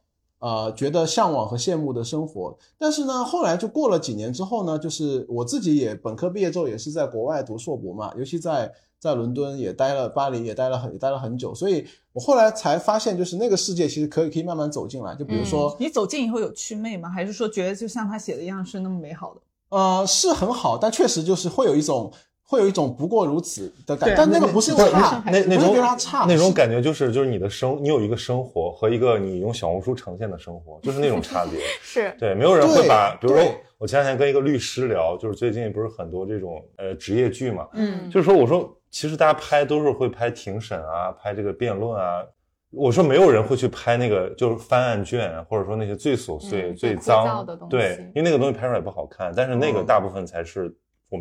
[0.44, 17.08] 呃，觉得向往和羡慕的生活，但是呢，后来就过了几年之后呢，就是我自己也本科毕业之后也是在国外读硕博嘛，尤其在在伦敦也待了，巴黎也待了很也待了很久，所以我后来才发现，就是那个世界其实可以可以慢慢走进来，就比如说你走进以后有祛魅吗？
[17.08, 19.40] 还是说觉得就像他写的一样是那么美好的？
[19.70, 22.12] 呃，是很好，但确实就是会有一种。
[22.46, 31.58] 会有一种不过如此的感觉，但那个不是差，那那种差，那种感觉就是就是你的生，你有一个生活和一个你用小红书呈现的生活， 就是那种差别。
[31.82, 33.42] 是对，没有人会把，比如说
[33.78, 42.22] 我前两天跟一个律师聊，就是最近不是很多这种呃职业剧嘛，嗯，就是说我说其实大家拍都是会拍庭审啊，拍这个辩论啊，
[42.70, 50.70] 我说没有人会去拍那个就是翻案卷，或者说那些最琐碎、最脏的东西，对，因为那个东西拍出来不好看，但是那个大部分才是。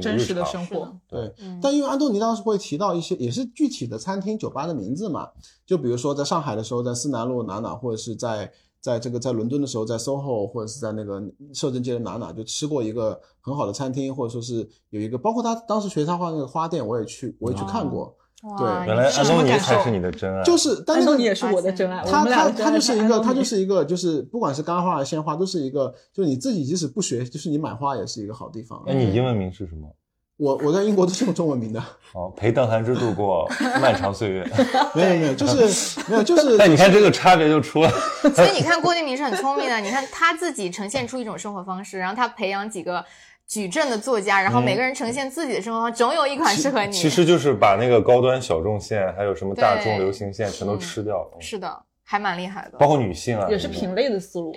[0.02, 5.30] 真实的生活，对，但因为安东尼当时会提到一些也是具体的餐厅、酒吧的名字嘛，
[5.65, 11.22] 就比如说在上海的时候，在思南路哪哪，或者是在在这个在伦敦的时候，在 SOHO 或者是在那个
[11.54, 18.15] 摄政街的哪哪，就吃过一个很好的餐厅，或者说是有一个，包括他当时学插画那个花店，我也去，我也去看过。
[18.58, 22.03] 对，原来安东尼才是你的真爱，就是，安东尼也是我的真爱。
[22.03, 28.84] 他他他就是一个，他就是一个，就是不管是干花还是鲜花，都是一个，就是你自己即使不学，就是你买花也是一个好地方。
[28.86, 29.88] 那你英文名是什么？
[30.36, 31.79] 我我在英国都是用中文名的。
[32.13, 33.47] 哦，陪邓涵之度过
[33.79, 34.43] 漫长岁月。
[34.93, 36.58] 没有没有，就是没有就是。
[36.58, 37.89] 但你看这个差别就出来。
[38.36, 43.06] 所以你看郭敬明是很聪明的，你看他自己呈现出一种生活方式，然后他培养几个
[43.54, 46.92] 矩阵的作家，然后每个人呈现自己的生活方式，总有一款适合你。
[46.92, 51.38] 其实就是把那个高端小众线，还有什么大众流行线全都吃掉了。
[51.39, 52.80] 是的，还蛮厉害的。
[52.80, 54.56] 包括女性啊，也是品类的思路。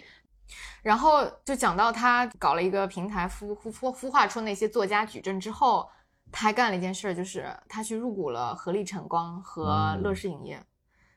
[0.82, 5.86] 然后就讲到他搞了一个平台，孵孵孵孵化出那些作家矩阵之后，
[6.32, 10.58] 他还干了一件事，就是他去入股了合力晨光和乐视影业。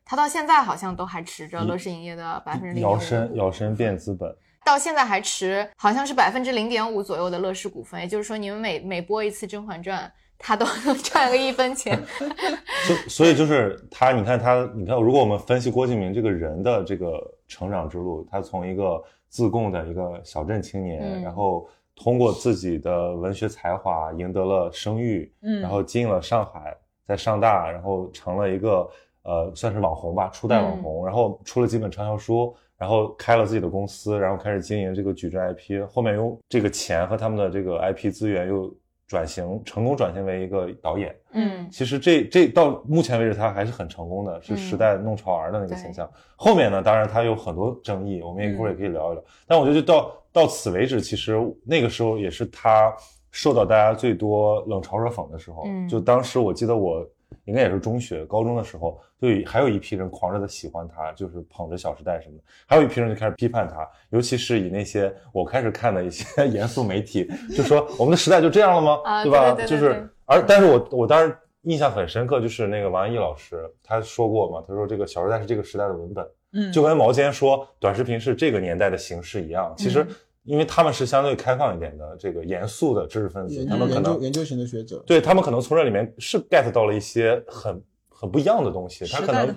[0.03, 2.91] 他到现在好像都还持着乐视影业的百分之零点五。
[2.91, 4.35] 摇身摇身变资本，
[4.69, 7.99] 到现在还持好像是百分之零点五左右的乐视股份。
[7.99, 10.03] 也就是说，你们每每播一次《甄嬛传》，
[10.37, 11.99] 他都能 赚个一分钱。
[12.87, 19.03] 所所以就是他，你看他，你看，如果我们分析郭敬明这个人的这个成长之路，他从一个。
[19.31, 28.89] 自贡的一个小镇青年，然后通过自己的文学才华赢得了声誉，嗯，然后进了上海，在上大，然后成了一个
[29.21, 38.73] 呃算是网红吧，初代网红，然后出了几本畅销书，然后开了自己的公司，然后开始经营这个矩阵 IP，后面用这个钱和他们的这个 IP 资源又。
[39.09, 46.07] 转型成功转型为一个导演，嗯，其实这这到目前为止他还是很成功的，是时代弄潮儿的那个形象。
[46.35, 49.23] 后面呢，当然他有很多争议，我们一会儿也可以聊一聊。
[49.47, 52.93] 但我觉得就到到此为止，其实那个时候也是他
[53.31, 55.63] 受到大家最多冷嘲热讽的时候。
[55.65, 57.03] 嗯就当时我记得我。
[57.45, 69.23] 应该也是中学、高中的时候，就还有一批人狂热的喜欢他，就是捧着《小时代》什么的；还有一批人就开始批判他，尤其是以那些我开始看的一些 严肃媒体，就说 我们的时代就这样了吗？
[69.23, 69.53] 对吧？
[69.65, 80.05] 就是，而但是我我当时印象很深刻，就是那个王安忆老师他说过嘛，他说这个《小时代》是这个时代的文本，嗯，就跟毛尖说短视频是这个年代的形式一样，其实。
[80.43, 89.55] 因为他们是相对开放一点的，这个严肃的知识分子，他们可能研究型的学者，对他们可能从这里面是 get 到了一些很很不一样的东西，他可能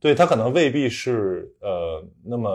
[0.00, 2.50] 对他可能未必是呃那么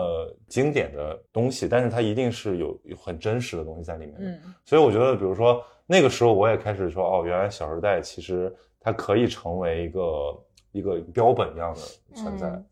[0.46, 4.14] 经典的东西，但是它一定是有有很真实的东西在里面。
[4.18, 11.80] 嗯，所以我觉得，比如说那个时候我也开始说，哦，原来《小时代》其实它可以成为一个一个标本一样的
[12.14, 12.62] 存在。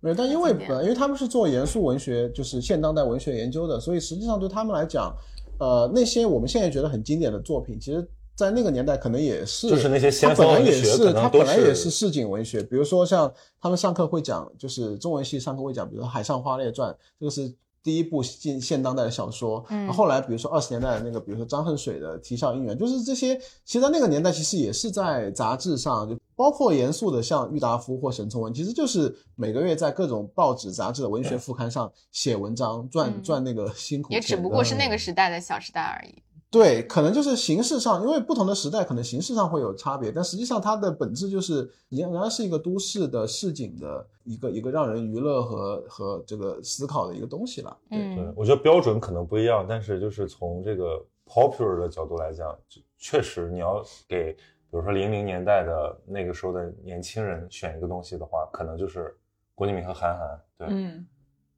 [0.00, 5.14] 没有，但因为本因为他们是做严肃文学，就是现当代文学研究的，所以实际上对他们来讲，
[5.58, 8.08] 呃，那些我们现在觉得很经典的作品，其实。
[8.38, 12.62] 在那个年代，可能也是，就是那些先锋文学，他本来也是市井文学。
[12.62, 13.28] 比如说，像
[13.60, 19.64] 他们上课会讲，就是中文系上课会讲，比如说《海上花列传》，这个是第一部现现当代的小说。
[19.70, 23.36] 嗯，后来比如说二十年代的那个，比如说张恨水的《啼笑姻缘》，就是这些。
[23.64, 34.14] 其实，在那个年代，其实也是在杂志上，就包括严肃的，像郁达夫或沈从文，其实就是每个月在各种报纸、杂志的文学副刊上写文章，赚赚那个辛苦钱。
[34.14, 36.14] 也只不过是那个时代的小时代而已。
[36.48, 47.76] 对，可能就是形式上，因为不同的时代，可能形式上会有差别，但实际上它的本质就是仍然是一个都市的市井的一个一个让人娱乐和和这个思考的一个东西了。
[47.90, 52.56] 对，对我觉得标准可能不一样，但是就是从这个 popular 的角度来讲，
[52.96, 54.34] 确实你要给，
[54.70, 59.16] 比如说零零年代的那个时候的年轻人选一个东西的话，可能就是
[59.54, 60.40] 郭敬明和韩寒。
[60.58, 61.06] 对，嗯。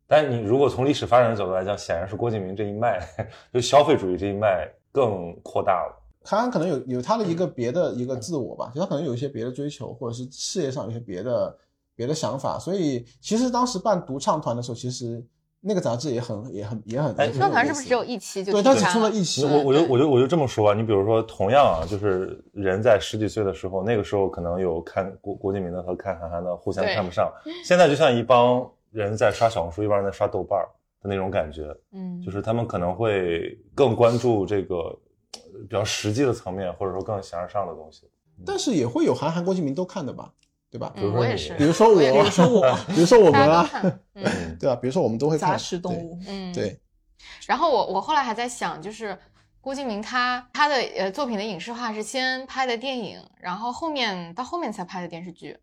[0.07, 3.01] 但你如果从历史发展的角度来讲，显然是郭敬明这一脉，
[3.53, 4.69] 就消费主义这一脉。
[4.93, 5.95] 更扩大了，
[6.25, 11.57] 韩寒可能有有他的一个别的一个自我吧，就他可能有一些别的追求，或者是事业上有些别的
[11.95, 15.25] 别的想法，所以其实当时办独唱团的时候，其实
[15.61, 17.15] 那个杂志也很也很也很。
[17.33, 18.53] 独唱团是不是只有一期就？
[18.53, 19.45] 对，他只出了一期。
[19.45, 27.33] 我我就我就我就这么说吧，你比如说，同样啊，就是人在十几岁的时候，那个时候可能有看郭郭敬明的和看韩寒的互相看不上，
[27.65, 30.69] 现在就像一帮人在刷小红书，一帮人在刷豆瓣儿。
[31.03, 34.95] 的那种感觉，嗯，就是他们可能会更关注这个
[35.67, 38.03] 比较实际的层面，或者说更形而上的东西。
[38.45, 40.31] 但是也会有韩寒、郭敬明都看的吧，
[40.71, 40.93] 对吧？
[40.95, 43.69] 比如说你，比如说我，比如说我，比如说我们啊，
[44.59, 44.77] 对吧？
[44.77, 45.51] 比如说我们都会看。
[45.51, 46.81] 杂食动物，嗯，对。
[47.47, 49.19] 然后我我后来还在想，就是
[49.61, 55.59] 郭敬明他他的呃作品的影视化是先拍的电影，然后后面到后面才拍的电视剧。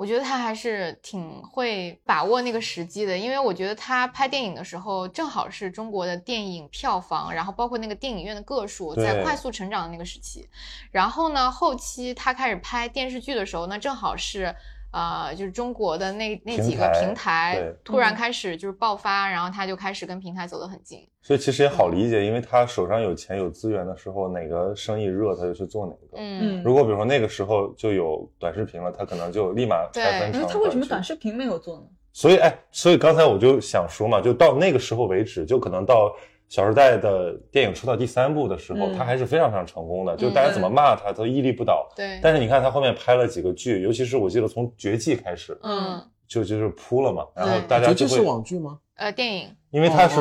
[0.00, 10.48] 我觉得他还是挺会把握那个时机的，因为我觉得他拍电影的时候，正好是中国的电影票房，然后包括那个电影院的个数在快速成长的那个时期。
[10.90, 14.56] 然后呢，后期他开始拍电视剧的时候，那正好是。
[14.92, 21.06] 呃，就是中国的那那几个平台突然开始就是爆发，然后他就开始跟平台走得很近。
[21.22, 26.16] 所以其实也好理解，因为他手上有钱有资源的时候，哪个生意热他就去做哪个。
[26.16, 30.46] 嗯，如果比如说那个时候就有短视频了，他可能就立马拆分成。
[30.46, 31.82] 他为什么短视频没有做呢？
[32.12, 36.06] 所以哎，所以刚才我就想说嘛，就到那个时候为止，就可能到。
[36.50, 41.88] 《小时代》的电影出到第三部的时候，他还是非常非常成功的，就大家怎么骂他，都屹立不倒。
[41.94, 42.18] 对。
[42.20, 48.16] 但是你看他后面拍了几个剧，尤其是我记得从《绝技》开始，嗯，就就是扑了嘛，然后大家就会。
[48.16, 48.78] 是网剧吗？
[48.96, 49.48] 呃，电影。
[49.70, 50.18] 因为他是，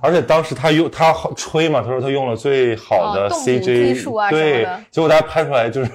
[0.00, 5.90] 而且当时他用他吹嘛，他说他用了最好的 CG，对，结果大家拍出来就是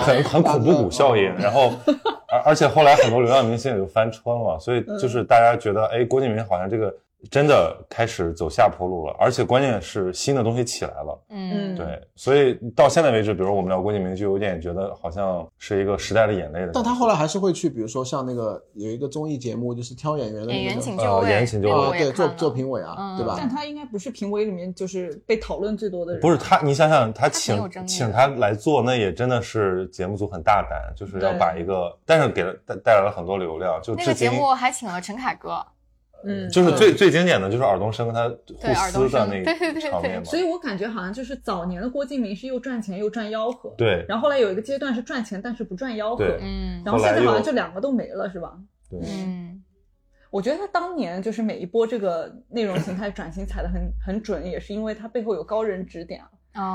[0.00, 1.70] 很很恐怖谷效应，然后
[2.32, 6.90] 而而且后来很多流量明星也就翻车了嘛，所以就是大家觉得，哎，郭敬明好像这个。
[7.30, 11.24] 真的开始走下坡路了，而且关键是新的东西起来了。
[11.30, 16.70] 嗯，对，所以到现在为止，比如我们聊郭敬明，就有点觉得好像是一个时代的眼泪的。
[16.72, 23.34] 但他后来还是会去，比如说像那个有一个综艺节目，就是挑演员的演员请就位，演员请就位，对，做做评委啊，对吧？
[23.36, 26.22] 但他应该不是评委里面就是被讨论最多的人。
[26.22, 33.80] 不是他，你想想，他请请他来做，那也真的是节目组很大胆，就是要把一个，但是给了带带来了很多流量。
[33.82, 35.66] 就那个节目还请了陈凯歌。
[36.24, 48.58] 嗯，就是最最经典的就是尔冬升跟他互撕的那个场面嘛，所以我感觉好像就是早年的郭敬明是又赚钱又赚吆喝，对，然后后来有一个阶段是赚钱但是不赚吆喝，嗯，然后现在好像就两个都没了，是吧？
[48.90, 49.62] 对，嗯，
[50.30, 56.28] 我觉得他当年就是每一波这个内容形态转型踩的很很准，也是因为他背后有高人指点啊。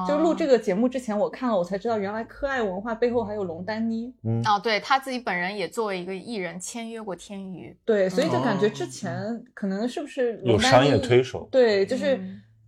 [0.08, 4.14] 就录这个节目之前，我看了，我才知道原来科爱文化背后还有龙丹妮。
[4.24, 7.76] 嗯，哦，对他自己本人也作为一个艺人签约过天娱。
[7.84, 11.48] 对，所以就感觉之前可能是不是有商业推手？
[11.52, 12.20] 对，就是。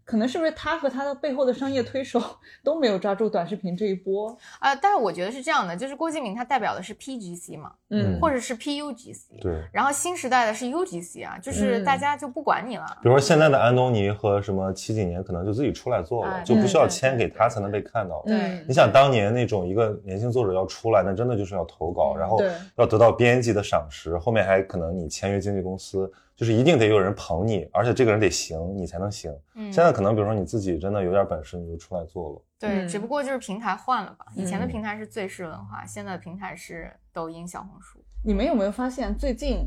[0.05, 2.21] 可能是不是他和他的背后的商业推手
[2.63, 4.75] 都没有抓住短视频这一波啊？
[4.75, 9.63] 但是我觉得是这样的，就是郭敬明他代表的是 PGC 嘛，嗯，或者是 PUGC，对。
[9.73, 12.85] 然后新时代的是 UGC 啊，就是大家就不管你了。
[13.01, 18.21] 比如说现在的安东尼和什么七几年，可能就自己出来做了，就不需要签给他才能被看到。
[18.27, 22.39] 对，你想当年那种一个年轻作者要出来，那真的就是要投稿，然后
[22.75, 26.11] 要得到编辑的赏识，后面还可能你签约经纪公司。
[26.35, 29.33] 就是一定得有人捧你，而且这个人得行，你才能行。
[29.55, 32.41] 嗯，现在可能比如说你自己真的有点本事，你就出来做了。
[32.59, 34.25] 对，只不过就是平台换了吧。
[34.35, 38.03] 以前的平台是最是文化，现在的平台是抖音、小红书。
[38.23, 39.59] 你们有没有发现最近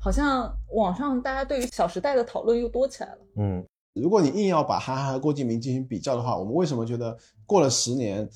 [0.00, 3.18] 好像网上大家对于《小时代》的讨论又多起来了？
[3.36, 8.28] 嗯，如果你硬要把韩寒和郭敬明进行比较的话，我们为什么觉得过了十年？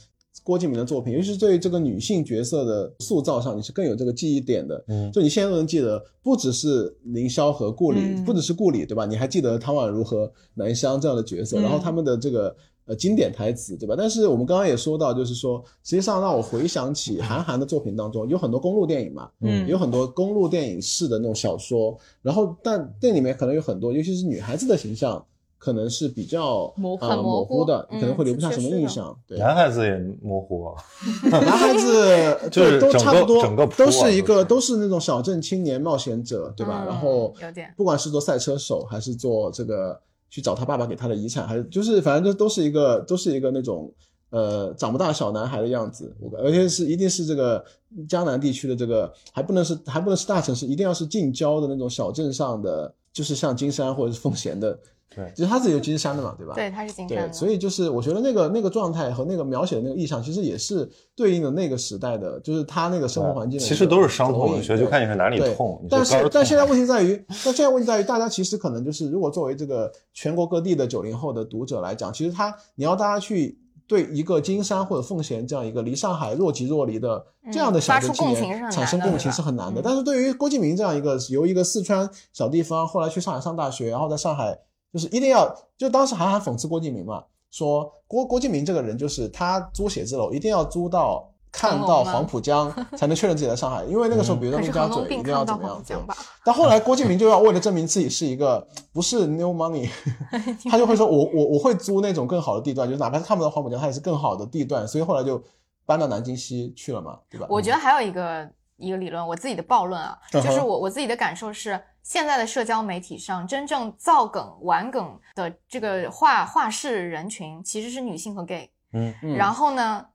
[0.42, 4.84] 郭敬明的作品，尤其是对这个女性角色的塑造上，你是更有这个记忆点的。
[4.88, 9.04] 嗯，就你现在都能记得，不只是凌霄和顾里，不只是顾里，对吧？
[9.06, 12.54] 你还记得汤宛如和南湘这样的角色，然后他们的这个
[12.86, 13.94] 呃经典台词，对吧？
[13.96, 25.24] 但是我们刚刚也说到，就是说，实际上让我回想起韩寒的作品当中，有很多公路电影嘛，嗯，有很多公路电影式的那种小说，然后但这里面可能有很多，尤其是女孩子的形象。
[25.58, 29.14] 可能是比较模模糊的，可能会留不下什么印象。
[29.26, 30.72] 对，男孩子也模糊，
[31.28, 36.84] 男孩子就是都差不多，整个都是一个都是那种小镇青年冒险者，对吧？
[36.86, 40.00] 然后有点，不管是做赛车手，还是做这个
[40.30, 43.92] 去找他爸爸给他的遗产，还是就是反正就都是一个都是一个那种
[44.30, 46.14] 呃长不大小男孩的样子。
[46.20, 47.64] 我而且是一定是这个
[48.08, 54.78] 江南地区的这个，还不能是还不能是大城市，一定要是近郊的那种小镇上的，就是像金山或者是奉贤的。
[55.18, 56.54] 对，其实他是有金山的嘛，对吧？
[56.54, 57.28] 对，他是金山。
[57.28, 63.58] 对，所以就是我觉得那个那个状态和那个描写的那个意象，其实也是对应的那个时代的，就是他那个生活环境。
[63.58, 65.84] 其实都是伤痛文学，就看你是哪里痛。
[65.90, 73.58] 但是 但现在问题在于，但现在问题在于，大家其实可能就是，如果作为这个全国各地的九零后的读者来讲，其实他你要大家去
[73.88, 79.80] 对一个金山或者奉贤这样一个离上海若即若离的这样的小镇青年产生共情是很难的。
[79.82, 84.60] 但是对于郭敬明这样一个由一个四川小地方后来去上海上大学，然后在上海。
[84.92, 96.06] 就是一定要，就当时韩寒讽刺郭敬明嘛，说郭郭敬明这个人就是他租写字楼一定要租到看到黄浦江 才能确认自己在上海，因为那个时候比如说陆家嘴一定要怎么样。
[96.44, 99.88] 但后来郭敬明就要为了证明自己是一个不是 new money，
[100.70, 105.42] 他就会说我我我会租那种更好的地段，就是哪怕是看不到黄浦江，它也是更好的地段，所以后来就
[105.86, 107.46] 搬到南京西去了嘛，对吧？
[107.50, 111.78] 我觉得还有一个一个理论，我自己的暴论啊，就是我我自己的感受是。
[112.08, 118.70] 现在的社交媒体上，真正造梗、玩梗的这个画画室人群，其实是女性和 gay。
[118.94, 120.06] 嗯，然后呢，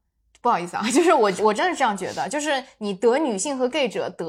[0.42, 4.26] 不好意思啊， 就是我我真的这样觉得，就是你得女性和 gay 者得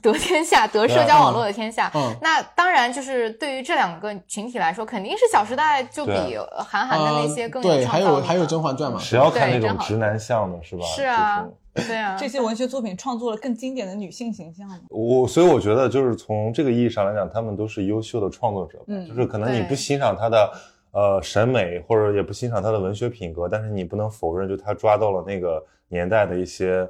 [0.00, 1.90] 得天下，得社交网络的天下。
[1.94, 7.84] 嗯，那当然就是对于这两个群体来说，肯定是《小时代》就比韩寒的那些更对。
[7.84, 10.86] 还有还有《甄嬛传》嘛，谁要看那种直男向的是吧？
[10.86, 11.44] 是啊。
[11.88, 14.68] 对啊，这些文学作品创作了更经典的女性形象。
[14.90, 18.78] 我所以我觉得，就是从这个意义上来讲，他们都是优秀的创作者。
[18.88, 20.52] 嗯，就是可能你不欣赏他的
[20.90, 26.86] 呃审美，或者也不欣赏他的文学品格，但是你不能否认，就他抓到了那个年代的一些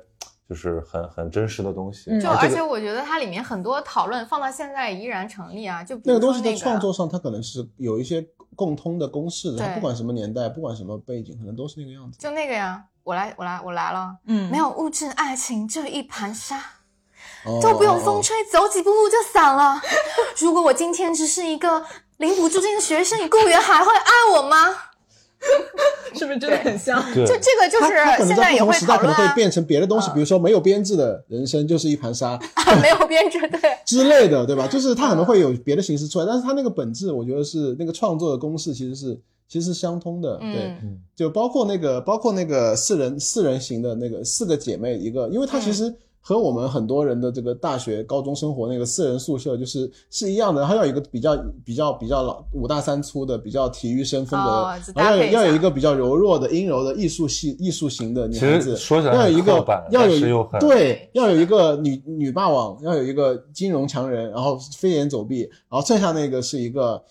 [0.48, 2.18] 就是很很真实的东西。
[2.18, 5.84] 就而且我觉得它里面很多讨论放到现在依然成立啊。
[5.84, 8.26] 就那个东西在创作上，它可能是有一些
[8.56, 12.18] 共通的公式，的，不管什么年代，不管什么背景，可能都是那个样子。
[12.18, 12.84] 就那个呀。
[13.04, 14.16] 我来，我来，我来了。
[14.26, 16.62] 嗯，没有物质爱情这一盘沙，
[17.60, 19.80] 都不用风吹，走几步路就散了。
[20.38, 21.84] 如果我今天只是一个
[22.18, 24.56] 领补助金的学生，你雇员还会爱我吗？
[26.14, 27.02] 是不是真的很像？
[27.12, 32.38] 就这个就是现在也会讨论，会变成别的东西，比如说没有编制的人生就是一盘沙，
[32.80, 34.68] 没有编制对之类的，对吧？
[34.68, 39.20] 就是它可能会有别的形式出来，但是它那个本质，我觉得是那个创作的公式其实是。
[39.52, 40.74] 其实是相通的，对，
[41.14, 50.64] 就包括那个，包括那个四人四人行的那个四个姐妹，一个，因为它其实和我们很多人的这个大学、高中生活那个四人宿舍就是是一样的。
[50.64, 51.36] 它要有一个比较
[51.66, 60.16] 比较比较老五大三粗的比较体育生风格，然后要要有一个比较柔弱的阴柔的艺术系艺术型的女孩子，说起来要有一个要有
[60.60, 67.02] 对，要有一个女女霸王，要有一个金融强人，然后飞檐走壁，然后剩下那个是一个。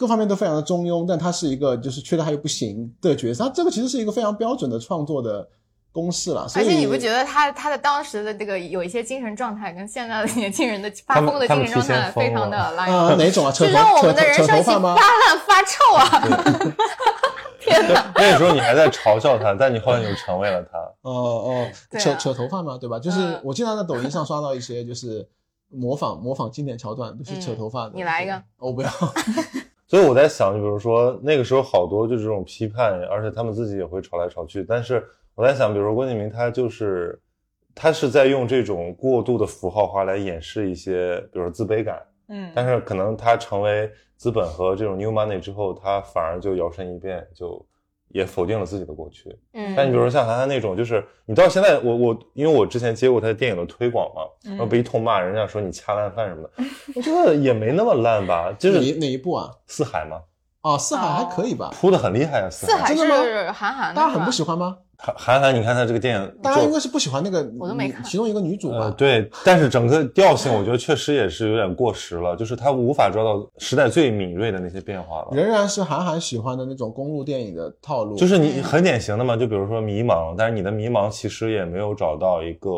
[0.00, 5.46] 各方面都非常的中庸，但他是一个就是缺的他又不行的角色，他这个其实是一个非常标准的创作的
[5.92, 6.46] 公式了。
[6.54, 13.14] 而且你不觉得他他的当时的这个有一些精神状态跟现在的年轻人的 发疯的精神状态非常的拉啊？
[13.14, 13.52] 哪种啊？
[13.52, 16.72] 就让我们的人生发烂发臭啊！
[17.60, 18.10] 天哪！
[18.16, 20.78] 那个时候你还在嘲笑他，但你后来又成为了他。
[21.02, 21.66] 哦哦，
[21.98, 22.98] 扯扯头发嘛，对吧？
[22.98, 25.28] 就是我经常在抖音上刷到一些就是
[25.68, 27.92] 模仿模仿经典桥段，就是扯头发的。
[27.94, 28.88] 你来一个，我不要。
[29.90, 34.62] 所以我在想，就比如说那个时候好多就这种批判，而且他们自己也会吵来吵去。
[34.62, 37.20] 但是我在想，比如说郭敬明，他就是
[37.74, 42.00] 他是在用这种过度的符号化来掩饰一些，比如说自卑感。
[42.28, 47.66] 嗯，但是可能他成为资本和这种 new money 之后，他反而就摇身一变就。
[48.10, 56.50] 也否定了自己的过去，嗯，但你比如说像韩寒那种，就是你到现在，我我因为我之前接过他的电影的推广嘛，然后被一通骂，人家说你掐烂饭什么的，
[56.94, 59.50] 我觉得也没那么烂吧，就是哪哪一部啊？
[59.66, 60.20] 四海吗？
[60.62, 62.94] 哦，四海还可以吧，铺的很厉害啊，四海。
[62.94, 64.76] 是韩寒，大家很不喜欢吗？
[65.00, 68.94] 韩韩寒，你看他这个电影，大家应该是不喜欢那个，我都没看其中一个女主吧？
[68.96, 75.28] 对，但是整个调性我觉得确实也是有点过时了，就是他无法抓到时代最敏锐的那些变化了。
[75.32, 82.70] 仍然是韩寒喜欢的那种公路电影的套路，就是你很典型的嘛，就比如说迷茫，但是你的迷茫其实也没有找到一个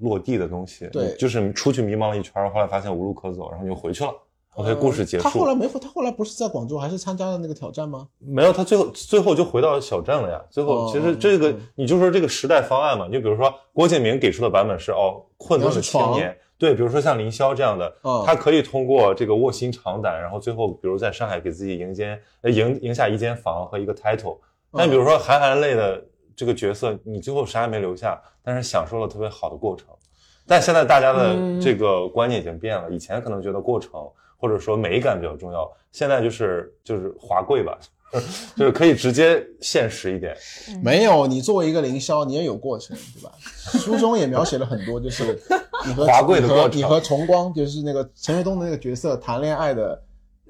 [0.00, 4.12] 落地的东西，对，就是出去迷茫了一圈，后来发现无路可走，然后你就回去了。
[4.58, 5.22] OK，故事结束。
[5.22, 8.08] 他后来没回，他后来不是在广州，还是参加了那个挑战吗？
[8.18, 10.42] 没有，他最后最后就回到小镇了呀。
[10.50, 17.94] 最后其实这个你就说这个时代方案嘛，就比如说郭敬明给出的版本是哦，困顿的青年，对，比如说像凌霄这样的，
[18.26, 24.38] 他可以通过这个卧薪尝胆，然后最后比如在上海给自己赢间赢赢下一间房和一个 title。
[24.72, 26.04] 但比如说韩寒类的
[26.34, 29.86] 这个角色，你最后啥也没留下，但是享受了特别好的过程。
[30.48, 33.92] 但现在大家的这个观念已经变了，以前可能觉得过程。
[34.38, 37.76] 或者说美感比较重要，现在就是就是华贵吧，
[38.56, 40.34] 就是可以直接现实一点。
[40.82, 43.32] 没有，你作为一个凌霄，你也有过程，对吧？
[43.78, 45.38] 书中也描写了很多，就是
[45.86, 50.00] 你和 华贵的过程，你和崇光，就是那个陈学冬的那个角色谈恋爱的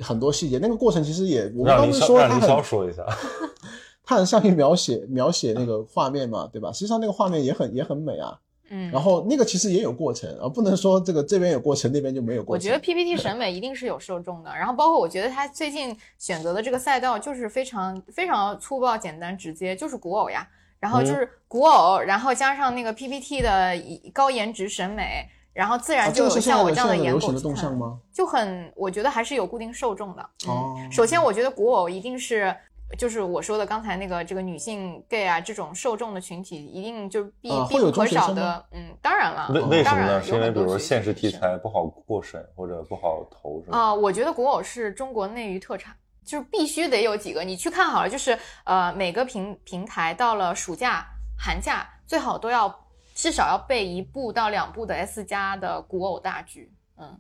[0.01, 0.59] 很多细节。
[0.59, 3.05] 那个过程其实也，我们刚是说他很说一下，
[4.05, 6.71] 他很善于描写描写那个画面嘛，对吧？
[6.73, 8.39] 实际上那个画面也很也很美啊。
[8.71, 12.69] 嗯，然后那个其实也有过程，而不能说这个这边有过程，那边就没有过程。
[12.69, 20.47] 我觉得 PPT 审美一定是有受众的，然后包括我觉得他最近选择的这个赛道就是非常非常粗暴、简单、直接，就是古偶呀，
[20.81, 23.75] 然后就是古偶，然后加上那个 PPT 的
[24.13, 27.99] 高颜值审美，然后自然就有像我这样的颜狗动向吗？
[28.13, 30.23] 就很，我觉得还是有固定受众的。
[30.47, 32.55] 哦，首先我觉得古偶一定是。
[32.97, 38.65] 就是我说的刚才那个这个女性 gay 啊，这种受众的群体一定就必必不可少的。
[38.73, 39.51] 嗯，当然了。
[39.53, 40.23] 为为什么呢？
[40.23, 43.79] 是因为比如说现实题材不好过审或者不好投，是吗？
[43.79, 47.45] 啊，我觉得古偶是中国内娱特产，就是必须得有几个。
[47.45, 51.07] 你去看好了，就是呃每个平平台到了暑假
[51.39, 52.75] 寒假，最好都要
[53.15, 56.73] 至少要备一部到两部的 S 加的古偶大剧。
[56.97, 57.19] 嗯。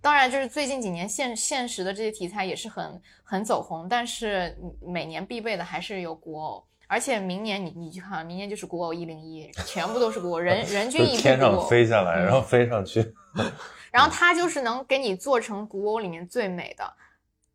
[0.00, 13.14] 当然，就是最近几年现现实的这些题材也是很很走红，但是每年必备的还是有古偶，而且明年你你去看，明年就是古偶一零一，全部都是古偶，人 人均一部天上飞下来，然后飞上去，
[13.90, 16.92] 然后它就是能给你做成古偶里面最美的。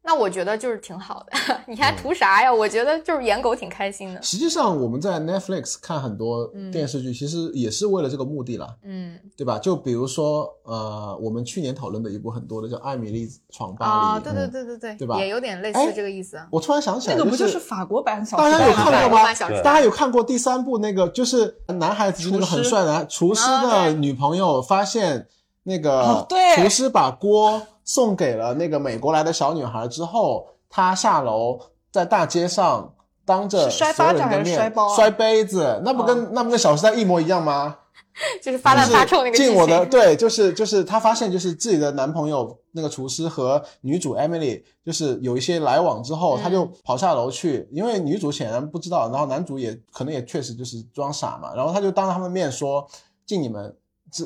[0.06, 1.32] 那我觉得就是挺好的，
[1.66, 2.54] 你还图啥呀？
[2.54, 4.22] 我觉得就是演狗挺开心的。
[4.22, 9.58] 实际上我们在 Netflix 看很多电视剧，其实也是为了这个目的啦，嗯，对吧？
[9.58, 15.18] 就比如说，呃，我们去年讨论的一部很多的叫《艾米丽闯巴黎》，啊，对对对对对，对吧？
[15.18, 16.38] 也有点类似这个意思。
[16.52, 18.36] 我突然想起来，那个不就是法国版小？
[18.38, 19.34] 大家有看过吗？
[19.64, 25.28] 大家有看过第三部那个，就是男孩子那个很帅的厨师的女朋友发现
[25.64, 27.62] 那个厨师把锅。
[27.86, 31.60] 送给了那个美国来的小女孩之后，她下楼
[31.92, 32.94] 在大街上
[33.26, 37.80] 当着所有人的面摔杯子，那不跟那不跟《小时代》一模一样吗？
[38.42, 39.36] 就是发烂发臭那个。
[39.36, 52.88] 进我的对，就是就是她发现就是自己的男朋友那个厨师和女主 Emily 就是有一些来往之后，他就跑下楼去，因为女主显然不知道，然后男主也可能也确实就是装傻嘛，然后他就当着他们面说
[53.26, 53.76] 敬你们。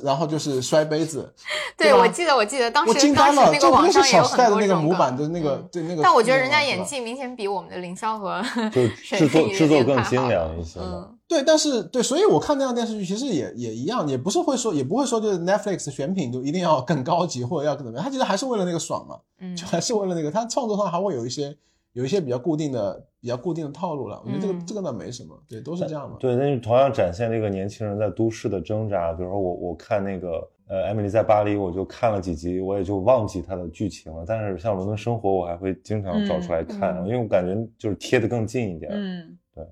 [0.04, 1.34] 然后就是摔杯子，
[1.78, 10.80] 对我记得我记得当时当时那个网上也有很多那个模板的那个对那个，但我觉得人家演技明显比我们的凌霄和 就制作制作更精良一些。
[11.28, 19.18] 对，但是对，所以我看那样电视剧其实也也一样，也不是会说也不会说就是 Netflix 选品就一定要更高级或者要怎么样，他其实还是为了那个爽嘛，
[19.56, 21.56] 就还是为了那个，他创作上还会有一些。
[21.98, 26.18] 有一些比较固定的、比较固定的套路了，我觉得这个这个倒没什么，对，都是这样嘛。
[26.20, 29.14] 对，那同样展现这个年轻人在都市的挣扎。
[29.14, 34.24] 比如说我我看那个呃《艾米丽在巴黎》，我就看了几集，我也就忘记它的剧情了。
[34.28, 38.92] 但是像《伦敦生活》，我还会经常找出来看，因为我感觉就是贴得更近一点。
[38.94, 39.66] 嗯，对，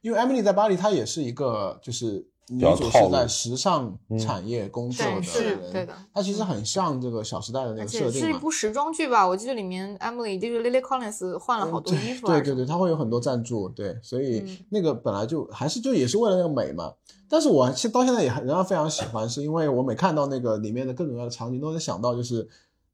[0.00, 2.26] 因为《艾米丽在巴黎》它也是一个就是。
[2.52, 5.94] 女主是在时尚产业工作的，是对的。
[6.12, 9.24] 它其实很像这个《小时代》的那个设定是一部时装剧吧？
[9.24, 12.26] 我记得里面 Emily 就是 Lily Collins 换了好多衣服。
[12.26, 16.92] 对对对，它会有很多赞助，对，所以那个本来就还是就也是为了那个美嘛。
[17.28, 22.48] 但是我现到现在也仍然非常喜欢，是因为我每看到那个里面的各种各样的场景，都能想到就是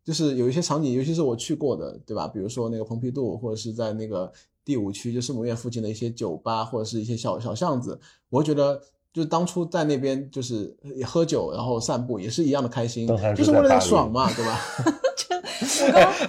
[0.05, 2.29] 就是有一些场景，尤其是我去过的，对吧？
[2.29, 4.31] 比如说那个蓬皮杜，或者是在那个
[4.67, 7.99] 第五区就圣母院附近的一些酒吧，或者是一些小小巷子，
[8.29, 8.83] 我觉得。
[9.17, 14.61] 就是当初在那边就是喝酒，然后散步，也是一样的开心，就是为了爽嘛，对吧？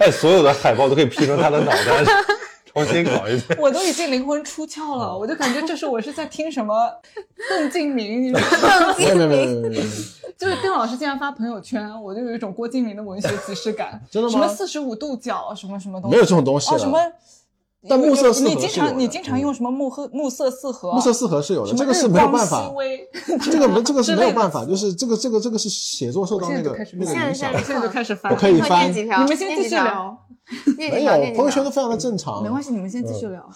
[0.00, 2.02] 哎，所有的海报都可以 P 成他的脑袋，
[2.72, 3.58] 重新搞一遍。
[3.60, 6.90] 我都已经灵魂出窍了，我就感觉这是我是在听什么
[7.50, 9.28] 邓敬明，邓敬
[9.68, 9.70] 明，
[10.38, 14.02] 就是邓老师竟然发朋友圈，我就有一种郭敬明的文学即视感。
[14.10, 14.32] 真的吗？
[14.32, 16.16] 什么四十五度角，什么什么东西？
[16.16, 16.98] 没有这种东西什么？
[17.88, 20.92] 但暮色四合你经常你经常用什么暮色暮色四合？
[20.92, 22.70] 暮色四合是有的，这个是没有办法。
[23.50, 27.52] 这个没这个是没有办法，就是这个这个这个是写作受到那个那个影响。
[27.58, 28.92] 现在就开始 翻，我可以翻。
[28.92, 30.16] 你们先继续聊。
[30.78, 32.42] 没有，朋友圈都非常的正常。
[32.42, 33.46] 没关系，你们先继续聊。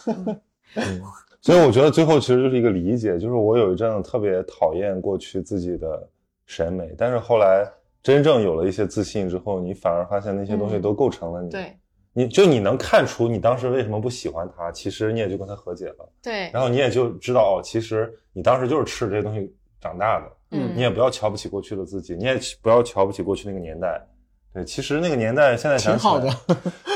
[1.40, 6.08] 所以我觉得最后其实就是一个理解，就是我有一阵子特别讨厌过去自己的
[6.46, 7.66] 审美，但是后来
[8.02, 11.50] 真正有了一些自信之后，你反而发现那些东西都构成了你。
[11.50, 11.76] 对，
[12.12, 16.08] 你就你能看出你当时为什么不喜欢他，其实你也就跟他和解了。
[16.22, 20.26] 对，然后你也就知道哦，其实你当时就是吃这些东西长大的。
[20.54, 24.06] 嗯，你也不要瞧不起过去的自己，你也不要瞧不起过去那个年代。
[24.52, 26.30] 对，其实那个年代现在想挺好的，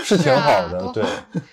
[0.04, 0.92] 是挺好的。
[0.92, 1.02] 对，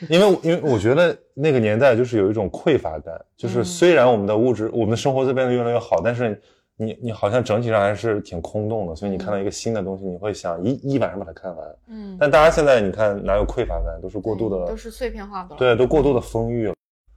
[0.10, 6.42] 因为因为我觉得那个年代就是有一种匮乏感，就是虽然我们的物质、我们的生活在变得越来越好，但是
[6.78, 8.96] 你你好像整体上还是挺空洞的。
[8.96, 11.76] 所以你看到一个新的东西，你会想一一晚上把它看完。
[11.88, 12.18] 嗯。
[12.20, 15.56] 但大家现在你看哪有匮乏感，都是过度的，都是碎片化的。
[15.56, 16.76] 对，都过度的丰裕了。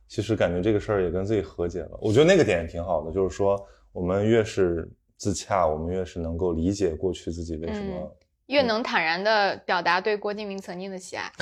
[0.08, 1.98] 其实感觉这个事儿也跟自己和解了。
[2.00, 3.60] 我觉得那个点挺好的，就是说
[3.92, 8.16] 我们越是自洽，我们越是能够理解过去自己为什么。
[8.46, 11.32] 越能坦然的表达对郭敬明曾经的喜爱，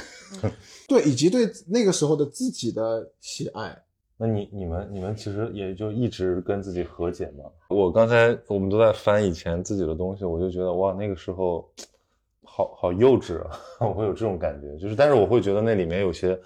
[0.89, 3.77] 对，以及对那个时候的自己的喜爱。
[4.17, 7.45] 那你、你们、你们其实也就一直跟自己和解嘛。
[7.69, 11.69] 我刚才我们都在翻以前自己的东西，我就觉得哇，那个时候
[12.43, 14.77] 好好幼稚啊， 我会有这种感觉。
[14.79, 16.39] 就是，但是我会觉得那里面有些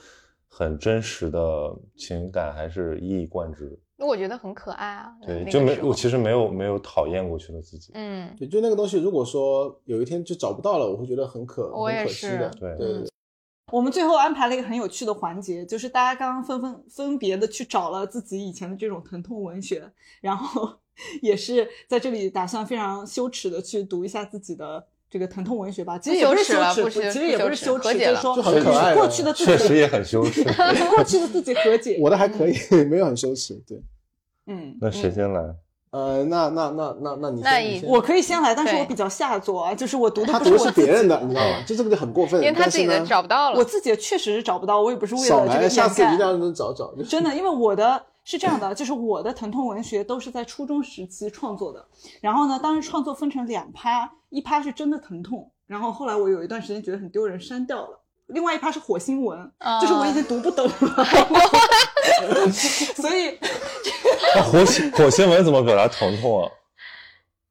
[0.48, 1.40] 很真实的
[1.96, 3.78] 情感，还是一以贯之。
[4.00, 13.04] 那我觉得很可爱啊，对，就没我其实没有没有讨厌过去的自己，嗯，对，就那个东西，如果说有一天就找不到了，我会觉得很可很可惜的，对对。
[13.70, 19.90] 我们最后安排了一个很有趣的环节，就是大家刚刚分分分别的去找了自己以前的这种疼痛文学，
[20.20, 20.78] 然后
[21.22, 24.86] 也是在这里打算非常羞耻的去读一下自己的。
[25.10, 28.34] 这个疼痛文学吧，其实也不是羞耻，其实也不是羞耻，就是说
[28.94, 30.44] 过去的 自己，确实也很羞耻，
[30.94, 31.96] 过去的自己和解。
[31.98, 32.54] 我的还可以，
[32.90, 33.54] 没有很羞耻。
[33.66, 33.82] 对，
[34.48, 35.40] 嗯，那谁先来？
[35.90, 41.62] 呃，那那那那那你，那我可以先来，但是我比较下作啊，就是我读的不是是别人的，你知道吗？
[41.66, 46.92] 就 这个就很过分，因为他自己的找不到了，我自己确实是找不到，我也不是为了这个下次一定要能找找。
[47.08, 48.02] 真的，因为我的。
[48.24, 51.82] 是这样的，就是我的疼痛文学都是在初中时期创作的，
[52.20, 57.98] 然后呢，当时创作分成两趴，一趴是真的疼痛，然后后来我有一段时间觉得很丢人，删掉了。
[58.26, 61.04] 另外一趴是火星文，就是我已经读不懂了，
[62.96, 63.38] 所以
[64.50, 66.50] 火星火星文怎么表达疼痛啊？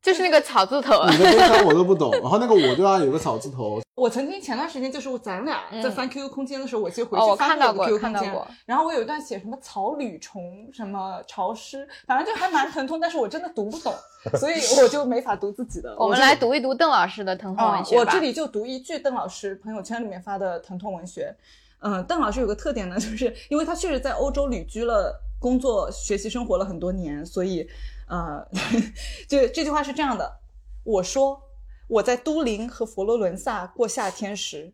[0.01, 2.09] 就是那个草字头，你的悲伤我都不懂。
[2.11, 3.81] 然后那个我对啊有个草字头。
[3.93, 8.33] 我曾经前段时间就是咱俩在翻 QQ 空间的时候，我就回去翻过 QQ 空间。
[8.65, 13.93] 然后我有一段写什么草履虫什么潮湿，反正就还蛮疼痛，但是我真的读不懂，
[14.39, 15.93] 所以我就没法读自己的。
[15.99, 18.01] 我们来读一读邓老师的疼痛文学吧。
[18.01, 21.35] 我这里就读一句邓老师朋友圈里面发的疼痛文学。
[21.79, 27.67] 嗯，邓老师有个特点呢，就是因为他确实在欧洲旅居了，工作、学习、生活了很多年，所以
[28.07, 28.45] 呃，
[29.27, 30.39] 就这句话是这样的。
[30.83, 31.41] 我说，
[31.87, 34.73] 我在都灵和佛罗伦萨过夏天时，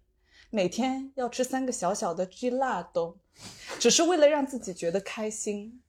[0.49, 3.15] 每天要吃三个小小的 gelato，
[3.79, 5.81] 只是为了让自己觉得开心。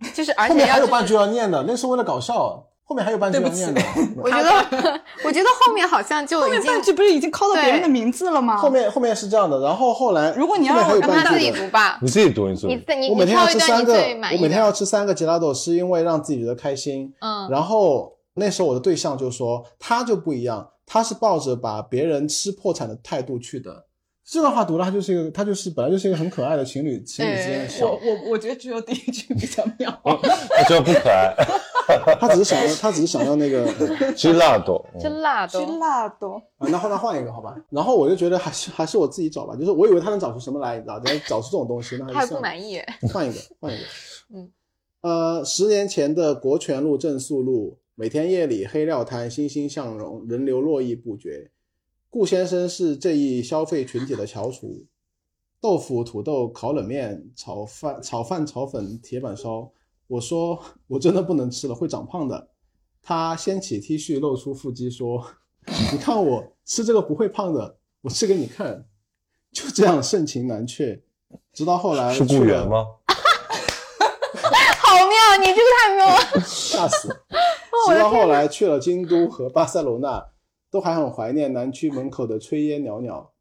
[0.14, 2.69] 就是而且后面还有半句要念的，那是为了搞笑。
[2.90, 3.80] 后面还有半句要念的。
[4.20, 8.56] 我觉得， 我觉得后面好像就后面半句不是已经 call 到别人的名字了吗？
[8.58, 12.66] 后面后面是这样的，然后后来如果你要让他自己读吧，你自己读一次。
[12.66, 17.14] 你你我每天要吃三个，我每天要吃三个 gelato，是因为让自己觉得开心。
[17.20, 18.16] 嗯，然后。
[18.34, 23.86] 那时候我的对象就说他就不一样，他是抱着把别人吃破产的态度去的。
[24.24, 27.86] 这段话读了，他就是一个，他就是本来就是一个很可爱的情侣情侣之间的笑。
[27.86, 30.00] 我我我觉得只有第一句比较妙。
[30.04, 30.12] 我
[30.68, 31.34] 觉得不可爱，
[32.20, 33.66] 他只是想要，他只是想要那个
[34.16, 36.42] 真辣多，真辣多，真辣多。
[36.58, 37.56] 啊，那换那换一个好吧。
[37.70, 42.80] 然后我就觉得还是还是我自己找吧，就是我以为他能找出什么来，你知道，找出这种东西，那还不满意。
[43.12, 43.82] 换一个，换一个。
[44.34, 44.50] 嗯，
[45.00, 47.78] 呃，十年前的国权路正宿路。
[47.96, 51.50] 每天夜里黑料摊欣欣向荣，人流络绎不绝。
[52.08, 54.86] 顾先生是这一消费群体的翘楚。
[55.60, 59.70] 豆腐、土豆、烤冷面、炒饭、炒饭、炒粉、铁板烧。
[60.10, 62.48] 我说我真的不能吃了，会长胖的。
[63.00, 65.24] 他掀起 T 恤，露出腹肌，说
[65.92, 68.86] ：“你看我吃这个不会胖的，我吃给你看。”
[69.54, 71.00] 就这样盛情难却，
[71.52, 72.86] 直到后来是雇员吗？
[74.78, 77.08] 好妙，你这个太妙了， 吓死！
[77.88, 80.32] 直到后来去了京都和巴塞罗那，
[80.72, 83.32] 都还很怀念南区门口的炊烟袅袅。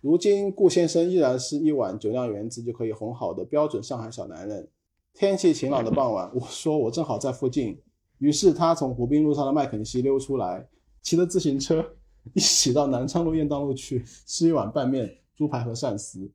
[0.00, 4.68] 如今顾先生依然是一碗酒酿圆子就可以哄好的标准上海小男人。
[5.14, 7.78] 天气晴朗的傍晚，我说我正好在附近，
[8.18, 10.66] 于是他从湖滨路上的麦肯锡溜出来，
[11.02, 11.94] 骑着自行车
[12.32, 16.30] 一起到南昌路雁荡路去吃一碗拌面、猪排和鳝丝。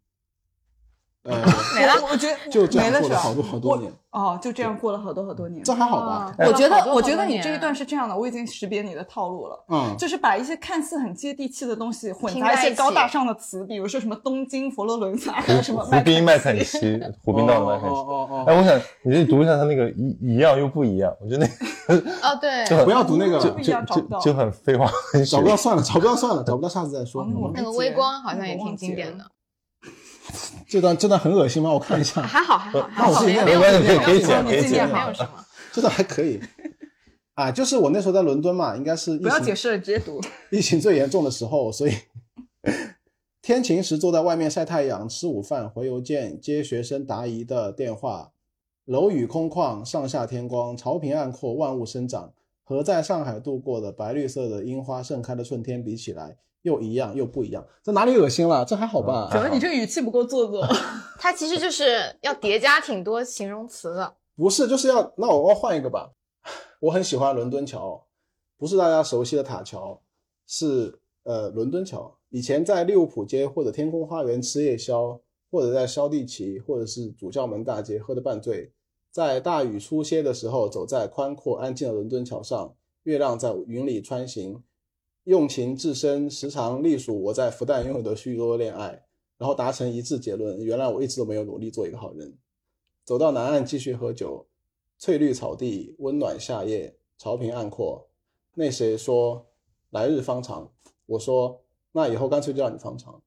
[1.28, 1.36] 呃，
[1.76, 3.92] 没了，我觉得 就这样过了好多好多年。
[4.12, 6.34] 哦，就这样过了好多好多年，这还好吧？
[6.40, 9.66] 我觉得，我觉得你这一段是这样的，我已经识别你的套路了。
[9.70, 17.96] 嗯，就是把一些看似很接地气的东西混杂一些高大上的词，比如说什么东京、佛罗伦萨，还有什么湖滨麦肯锡、湖滨道的麦肯锡。
[17.96, 18.44] 哦哦。
[18.48, 21.96] 哎，我想你这读一下他那个一一样又不一样，我觉得那
[22.28, 24.90] 哦对，不要读那个，就就就很废话，
[25.30, 27.28] 找不到算了，找不到算了，找不到下次再说。
[27.54, 29.24] 那个微光好像也挺经典的。
[30.68, 31.72] 这段这段很恶心吗？
[31.72, 36.40] 我看一下，还好还好，还好没有没关系，可以剪可以剪，没有什么，这段还可以。
[37.36, 40.20] 啊，就是我那时候在伦敦嘛，应该是不要解释了，直接读。
[40.50, 41.94] 疫情最严重的时候，所以
[43.42, 48.32] 天晴时坐在外面晒太阳、吃午饭、回邮件、接学生答疑的电话，
[48.86, 56.38] 楼宇空旷，上下天光，潮平暗阔，万物生长，和在上海度过的白绿色的樱花盛开的春天比起来。
[56.64, 58.66] 又一样又不一样，这哪里恶心了？
[58.66, 59.30] 这还好吧？
[59.32, 60.66] 觉得你这个语气不够做作。
[61.20, 64.16] 它其实就是要叠加挺多形容词的。
[64.36, 66.12] 不是，就是要那我我换一个吧。
[66.80, 68.06] 我很喜欢伦敦桥，
[68.58, 70.02] 不是大家熟悉的塔桥，
[70.46, 72.18] 是呃伦敦桥。
[72.30, 78.72] 以前在利物浦街或者天空花园吃夜宵，或者在肖地奇或者是主教门大街喝得半醉，
[79.12, 84.62] 在大雨初歇的时候，走在宽阔安静的伦敦桥上，月亮在云里穿行。
[85.28, 89.04] 用情至深，时常隶属我在复旦拥有的许多恋爱，
[89.38, 92.38] 然后达成一致结论：原来我一直都没有努力做一个好人。
[93.04, 94.48] 走到南岸继续喝酒，
[94.98, 98.08] 翠绿草地，温暖夏夜，潮平岸阔。
[98.54, 99.48] 那谁说
[99.90, 100.72] 来日方长？
[101.08, 101.62] 我说
[101.92, 103.22] 那以后干脆就让你方长。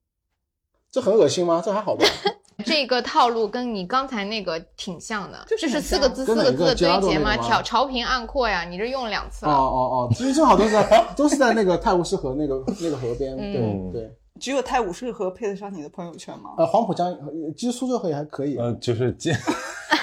[0.91, 1.61] 这很恶心吗？
[1.63, 2.03] 这还好吧？
[2.63, 14.17] 这个套路跟你刚才那个挺像的， 就是四个字四个字的堆叠嘛，挑潮平岸阔呀，你这用了两次了哦哦哦，其实正好都是在都是在那个泰晤士河那个那个河边，对对。
[14.39, 16.55] 只有泰晤士河配得上你的朋友圈吗？
[16.57, 17.15] 呃，黄浦江
[17.55, 18.57] 其实苏州河也还可以。
[18.57, 19.37] 呃，就是见。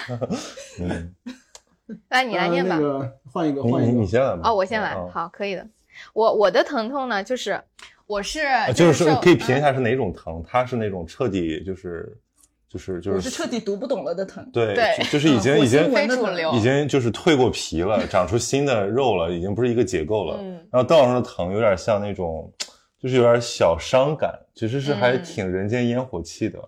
[0.79, 1.15] 嗯。
[2.09, 2.75] 来，你来念吧。
[2.75, 4.41] 那个换一个，换一个，你先来吧。
[4.43, 5.65] 哦，我先来，好，可以的。
[6.13, 7.59] 我我的疼痛呢，就是
[8.05, 8.41] 我是
[8.75, 12.15] 就是说可以评一下是哪种疼，它是那种彻底就是。
[12.69, 14.75] 就是就是，我是彻底读不懂了的疼，对，
[15.09, 20.37] 就是已经已经非主流，已经就是蜕过皮了，长出新的肉了，已经不是一个结构了。
[20.71, 22.51] 然后道上的疼有点像那种，
[23.01, 26.59] 就是有点小伤感，其实是还挺人间烟火气的。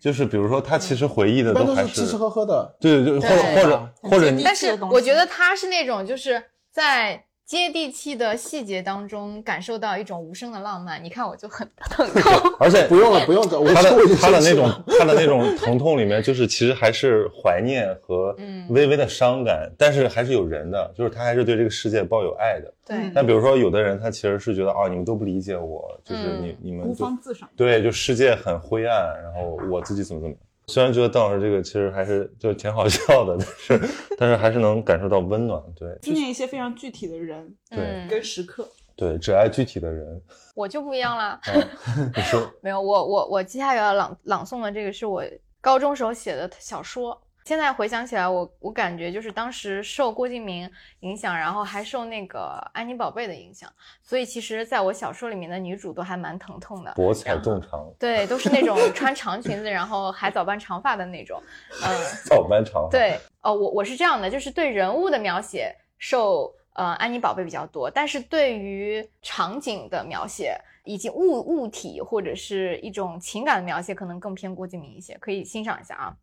[0.00, 7.24] 就是比如说他其实回忆的都还是吃吃喝喝的，对对对，或者或者或者，但是我觉得他是那种就是在。
[7.46, 11.02] 接地气的细节当中，感受到一种无声的浪漫。
[11.02, 13.74] 你看，我就很 疼痛，而且不用了，不用了。
[13.74, 18.34] 他的他的那种他的那种疼痛里面，就是其实还是怀念和
[18.70, 22.72] 微微的伤感，但是还是有人的，就是他还是对这个世界抱有爱的。
[22.86, 23.10] 对。
[23.14, 27.48] 但比如说，有的人他其实是觉得，哦，你们都不理解我，就是你你们孤芳自赏。
[27.54, 30.34] 对，就世界很灰暗，然后我自己怎么怎么。
[30.66, 33.48] 虽然觉得邓老师这个其实还是就挺好笑的，但
[33.80, 33.88] 是
[34.18, 35.62] 但是还是能感受到温暖。
[35.74, 40.20] 对，纪念一些非常具体的人，对，跟时刻，对，只爱具体的人。
[40.54, 41.40] 我就不一样了，
[42.16, 42.80] 你说没有？
[42.80, 45.22] 我我我接下来要朗朗诵的这个是我
[45.60, 47.20] 高中时候写的小说。
[47.44, 50.70] 现在回想起来，我我感觉就是当时受郭敬明
[51.00, 53.70] 影响，然后还受那个安妮宝贝的影响，
[54.02, 61.38] 所以其实在我小说里面的女主都还蛮疼痛的，博采众长，对，都是那种穿长裙子，然后海藻般长发的那种，
[61.84, 61.90] 嗯，
[62.24, 76.16] 藻般长，对，哦，我我是这样的，就是对人物的描写受呃安妮宝贝比较多，但是对于场景的描写以及物物体或者是一种情感的描写，可能更偏郭敬明一些，可以欣赏一下啊。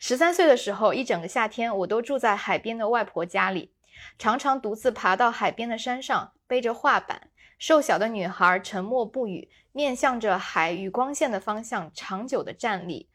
[0.00, 3.72] 十三岁的时候，一整个夏天我都住在海边的外婆家里，
[4.18, 7.28] 常常独自爬到海边的山上，背着画板。
[7.58, 13.08] 瘦小的女孩沉默不语，面向着海与光线的方向，长久地站立。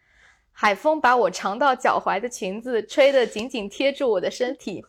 [0.51, 4.83] 海风把我长到脚踝的裙子吹得紧紧贴住我的身体，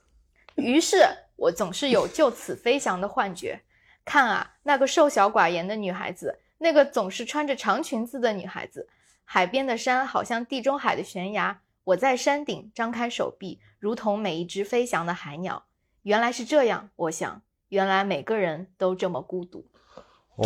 [0.56, 1.06] 于是
[1.36, 3.60] 我总是有就此飞翔的幻觉。
[4.04, 8.88] 看啊，那个瘦小寡言的女孩子，那个总是穿着长裙子的女孩子。
[9.24, 15.64] 海边的山好像地中海的悬崖，我在山顶张开手臂，如同每一只飞翔的海鸟。
[16.02, 19.66] 原来是这样，我想，原来每个人都这么孤独。
[20.36, 20.44] 哦，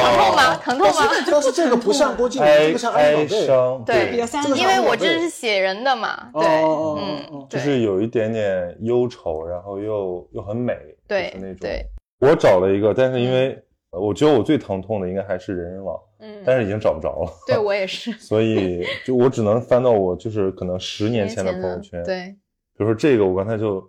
[0.00, 0.56] 疼痛吗？
[0.56, 1.10] 疼痛吗？
[1.30, 3.84] 但是这个不像郭靖，这个像哀伤。
[3.84, 4.16] 对，
[4.56, 6.30] 因为我这是写人的嘛。
[6.32, 10.74] 对，嗯，就是有一点点忧愁，然后又又很美，
[11.06, 11.56] 对那种。
[11.60, 11.84] 对，
[12.20, 15.94] 我找了一个，但是因为我觉得我最疼痛的应该还是人人网。
[16.20, 17.32] 嗯，但是已经找不着了。
[17.46, 22.02] 对我也是， 所以就我只能翻到我就是可能十年前的朋友圈。
[22.04, 22.34] 对，
[22.76, 23.82] 比如说这个，我刚才就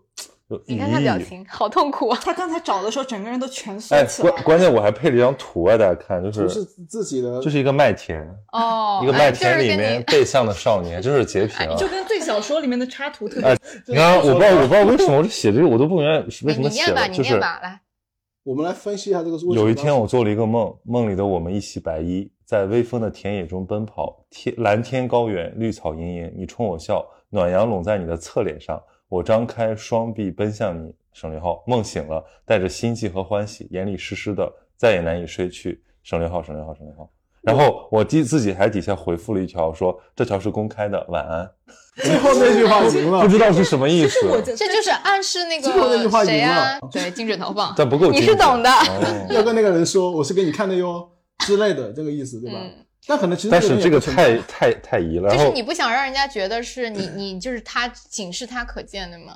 [0.65, 2.19] 你看他表情，好痛苦啊！
[2.23, 4.31] 他刚才找的时候，整个人都蜷缩起来。
[4.31, 8.19] 关关键我还配了一张图啊，大家看，就是是自己的，就是一个麦田
[8.51, 13.55] 哦，一个麦田里面背向的少年，就是截屏，就跟最小说里面的插图特别。
[13.85, 16.59] 你看，我不知道，我不知道为什么我写这个，我都不明白为什么写。
[16.59, 17.79] 你念吧，你念吧，来。
[18.43, 19.37] 我们来分析一下这个。
[19.53, 30.93] 有一天，我做了一个梦，梦里的我们一袭白衣，在微风的田野中奔跑，天蓝天高远，绿草茵茵，你冲我笑，暖阳拢在你的侧脸上，我张开双臂奔向你。
[31.11, 35.83] 省略号，梦醒了，带着心悸和欢喜，眼里湿湿的，再也难以睡去。
[36.01, 37.11] 省略号，省略号，省略号。
[37.41, 41.51] 然后我第自己还底下回复了一条，说这条是公开的，晚安。
[42.01, 44.19] 最后那句话赢了，不知道是什么意思。
[44.43, 46.79] 这就是暗示那个那句话谁呀？
[46.91, 48.11] 对，精准投放，但不够。
[48.11, 48.69] 你是懂的，
[49.29, 51.07] 要跟那个人说，我是给你看的哟
[51.39, 52.59] 之类的，这个意思对吧？
[53.07, 59.33] 但可能其实但是这个太太太疑了，就是你不想让人家觉得是你，你就是他，仅是他可见的吗？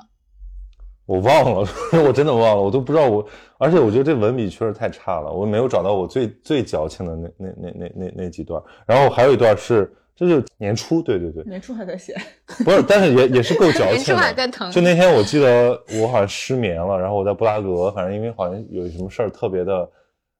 [1.06, 1.68] 我忘了，
[2.06, 3.26] 我真的忘了，我都不知道我，
[3.58, 12.14] 而且我觉得这文笔确实太差了，我没有找到我最最矫情的那那那那那那几段，然后还有一段是，这是年初，对对对，年初还在写，
[12.64, 19.90] 不是，但是也也是够矫情，年初还在疼，就那天我记得我好像失眠了，然后我在布拉格，反正因为好像有什么事儿特别的，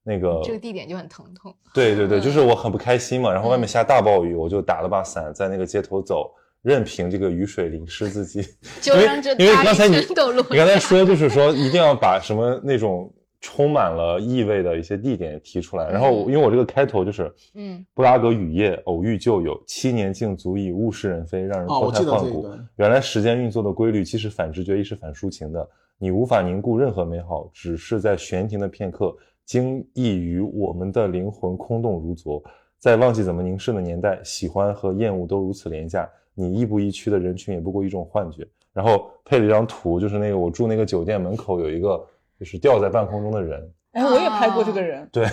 [0.02, 6.30] 那个这个地点就很疼痛，对对对，就是我很不开心嘛，然后外面下大暴雨，我就打了把伞在那个街头走。
[6.64, 8.42] 任凭这个雨水淋湿自己，
[8.80, 8.94] 就。
[8.94, 13.12] 让这因为刚才你你刚才说就是说一定要把什么那种
[13.44, 22.48] 充满了意味的一些地点提出来，然后因为我这个开头就是嗯，布拉格雨夜偶遇旧友，七年竟足以物是人非，让人脱胎换骨。
[22.76, 25.68] 原来时间运作的规律既是反直觉亦是反抒情的，
[25.98, 29.14] 你无法凝固任何美好，只是在悬停的片刻，
[29.44, 32.42] 惊异于我们的灵魂空洞如昨，
[32.78, 36.08] 在忘记怎么凝视的年代，喜欢和厌恶都如此廉价。
[36.34, 42.02] 你亦步亦趋的人群也不过一种幻觉，然后配了一张图，就是那个我住那个酒店门口有一个
[42.44, 43.58] 就是吊在半空中的人。
[43.92, 45.08] 哎，我也拍过这个人。
[45.12, 45.24] 对，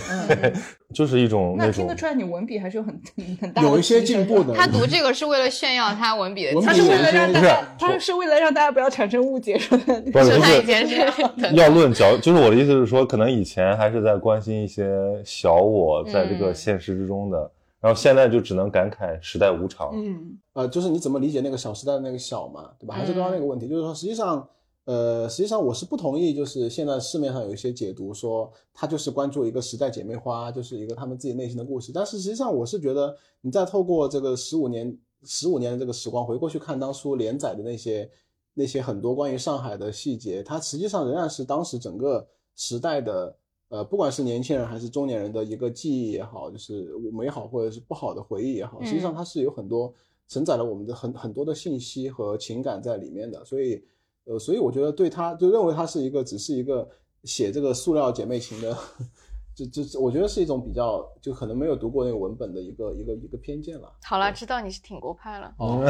[0.94, 2.98] 就是一种那听得出来你文笔还是有很
[3.40, 4.54] 很大有一些进步的。
[4.54, 10.00] 他读这个是为了炫耀他文笔的，他是为了让大家，他是为了让大家不要产生误解，说的。
[10.12, 10.96] 不是他以前是
[11.54, 14.86] 要论角，就是我的意思是说，可能以前还是在关心一些
[15.24, 17.50] 小我在这个现实之中的。
[17.80, 19.90] 然后现在就只能感慨时代无常。
[19.92, 22.94] 嗯，呃，就是你怎么理解那个小时代的那个小嘛，对吧？
[22.94, 24.48] 还是刚刚那个问题，就是说，实际上，
[24.84, 31.92] 呃，实际上我是不同意，就是现在市面上有一些解读说，他就是关注一个时代姐妹花，就是一个他们自己内心的故事。
[31.92, 38.10] 但是实际上，我是觉得，你再透过这个十五年、十五年的这个时光回过去看当初连载的那些
[38.54, 42.26] 那些很多关于上海的细节，它实际上仍然是当时整个
[42.56, 43.36] 时代的。
[43.68, 49.90] 呃，不管是年轻人还是中年人的一个记忆也好，就是美好或者是不好的回忆也好，实际上它是有很多
[50.28, 53.42] 承载了我们的很很多的信息和情感在里面的。
[53.46, 53.82] 所以，
[54.24, 56.88] 呃，所以我觉得对他就认为他是一个只是一个
[57.24, 58.76] 写这个塑料姐妹情的，
[59.54, 63.92] 就就我觉得是一种比较就可能没有读过那个文本的一个一个一个偏见了。
[64.04, 65.54] 好了，知道你是挺过派了。
[65.58, 65.82] 哦，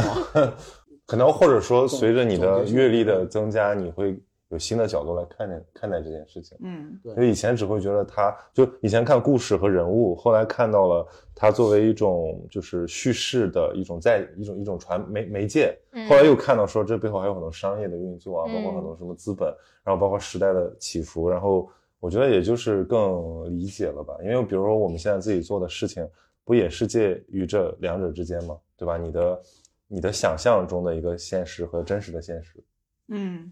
[1.07, 4.23] 可能或者说随着你的阅历的增加，你会。
[4.53, 15.75] 有新的角度来看待看待这件事情，嗯，对，因为以前只会觉得他就以前看故事和人物，后来看到了他作为一种就是叙事的一种在一种一种传媒媒介，
[16.07, 19.49] 后来又看到说这背后还有很多商业的运作啊，包括很多什么资本，
[19.83, 21.67] 然后包括时代的起伏，然后
[21.99, 26.07] 我觉得也就是更理解了吧，因为比如说我们现在自己做的事情，
[26.45, 28.55] 不也是介于这两者之间吗？
[28.77, 28.99] 对吧？
[28.99, 29.43] 你的
[29.89, 32.63] 你的想象中的一个现实和真实的现实，
[33.09, 33.51] 嗯。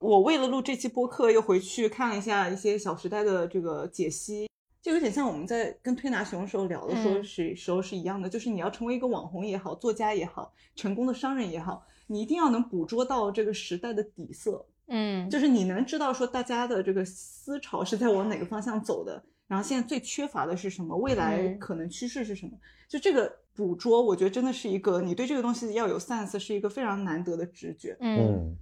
[0.00, 4.48] 我为了录这期播客，又回去看了一下一些《小时代》的这个解析，
[4.80, 22.52] 就有点像我们在跟推拿熊的时候聊的，说是时候是一样的，就是你要成为一个网红也好，作家也好，成功的商人也好，你一定要能捕捉到这个时代的底色，嗯，就是你能知道说大家的这个思潮是在往哪个方向走的，然后现在最缺乏的是什么，未来可能趋势是什么，
[22.88, 28.56] 就这个捕捉，我觉得真的是一个你对这个东西要有 sense，是一个非常难得的直觉，嗯。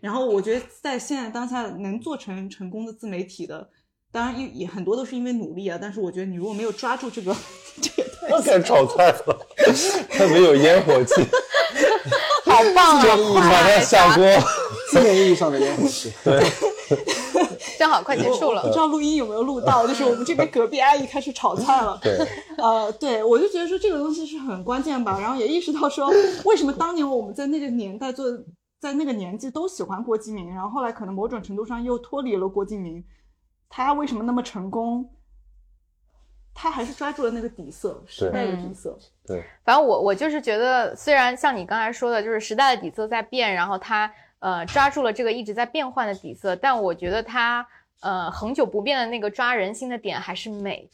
[0.00, 3.68] 然后我觉得在现在当下能做成成功的自媒体的，
[4.10, 5.78] 当然也也很多都是因为努力啊。
[5.80, 7.30] 但是我觉得你如果没有抓住这个，
[8.30, 9.46] 我该炒菜了，
[10.10, 11.14] 它没有烟火气，
[12.44, 13.16] 好棒啊！
[13.34, 14.24] 马上下锅，
[14.90, 16.12] 字面意义上的烟火气。
[16.24, 16.42] 对，
[17.78, 18.62] 正好快结束了。
[18.62, 21.98] 不知道录音有没有录到，就是我们这边隔壁阿姨开始炒菜了。
[22.02, 22.18] 对，
[22.56, 25.18] 呃，对我就觉得说这个东西是很关键吧。
[25.20, 26.10] 然后也意识到说，
[26.44, 28.26] 为什么当年我们在那个年代做。
[28.80, 33.04] 在那个年纪都喜欢郭敬明，然后后来可能某种程度上又脱离了郭敬明，
[33.68, 35.08] 他为什么那么成功？
[36.54, 38.98] 他还是抓住了那个底色，时代的底色。
[39.26, 47.66] 对，反正我我就是觉得，虽然像你刚才说的，就是时代的底色在变，然后他呃抓住了这个一直在变换的底色，但我觉得他
[48.00, 50.88] 呃恒久不变的那个抓人心的点还是美。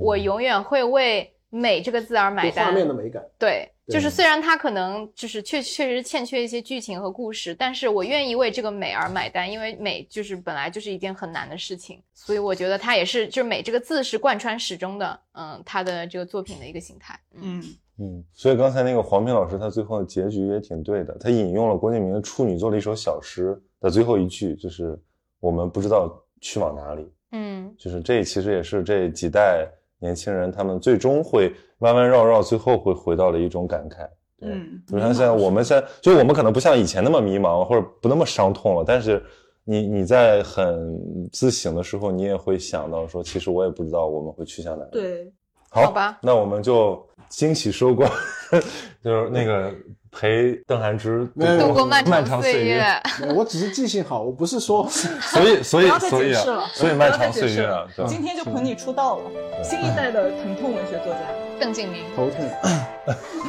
[0.00, 2.66] 我永远会为美这个字而买单。
[2.66, 3.22] 画面的美感。
[3.38, 3.70] 对。
[3.86, 17.62] 就是虽然它可能就是确确实欠缺一些剧情和故事，但是我愿意为这个美而买单，因为美就是本来就是一件很难的事情，所以我觉得它也是就是美这个字是贯穿始终的，嗯，他的这个作品的一个形态，嗯。
[17.96, 24.98] 嗯，所以刚才那个黄平老师他最后的结局也挺对的，他引用了郭敬明的处女作的一首小诗的最后一句，就是
[25.38, 29.68] 我们不知道去往哪里，嗯，就是这其实也是这几代。
[29.98, 34.08] 年轻人他们最终会弯弯绕绕，最后会回到了一种感慨。
[34.40, 39.24] 嗯，就像现在我们现在，就我们可能不像以前那么迷茫或者不那么伤痛了，但是
[39.64, 44.90] 你你在很自省的时候，你也会想到说，其实我也不知道我们会去向哪里。
[44.92, 45.32] 对，
[45.70, 48.10] 好吧，那我们就惊喜收官，
[49.02, 49.72] 就是那个。
[50.18, 51.26] 陪邓涵之
[51.58, 52.84] 度过漫长岁月。
[53.34, 56.34] 我只是记性好，我不是说， 所以所以所以
[56.72, 59.22] 所以漫长岁月啊，今天就捧你出道了，
[59.62, 61.20] 新一代的疼痛文学作家。
[61.60, 62.50] 邓敬明，头痛，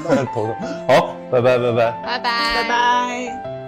[0.04, 0.56] 头痛，
[0.88, 1.92] 好，拜拜拜拜。
[2.06, 2.64] 拜拜。
[2.64, 3.65] 拜拜。